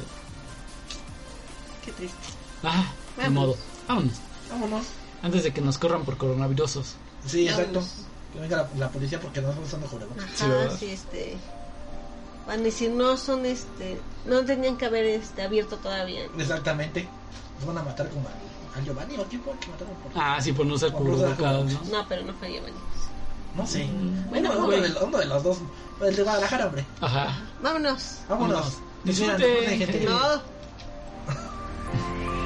[1.84, 2.16] Qué triste.
[2.62, 3.32] Ah, de Vamos.
[3.34, 3.56] modo.
[3.88, 4.12] Vámonos.
[4.50, 4.86] Vámonos.
[5.22, 6.94] Antes de que nos corran por coronavirusos.
[7.26, 7.84] Sí, Vámonos.
[7.84, 8.05] exacto.
[8.36, 10.24] Que venga la, la policía porque no estamos usando cubrebocas.
[10.34, 10.76] Sí, Ajá, ¿verdad?
[10.78, 11.36] sí, este.
[12.46, 13.98] Van a decir, no son este.
[14.26, 16.24] No tenían que haber este, abierto todavía.
[16.38, 17.08] Exactamente.
[17.58, 18.34] Nos van a matar como al,
[18.78, 20.12] al Giovanni o a quién fue que mataron por.
[20.14, 21.80] Ah, sí, por no usar cubrebocas, ¿no?
[21.90, 22.76] No, pero no fue Giovanni.
[23.56, 23.86] No sé.
[23.86, 25.58] Mm, Bueno, uno, de, uno de los dos.
[26.02, 26.84] El de Guadalajara, hombre.
[27.00, 27.38] Ajá.
[27.62, 28.18] Vámonos.
[28.28, 28.74] Vámonos.
[29.02, 30.04] Disfruten.
[30.04, 30.42] No.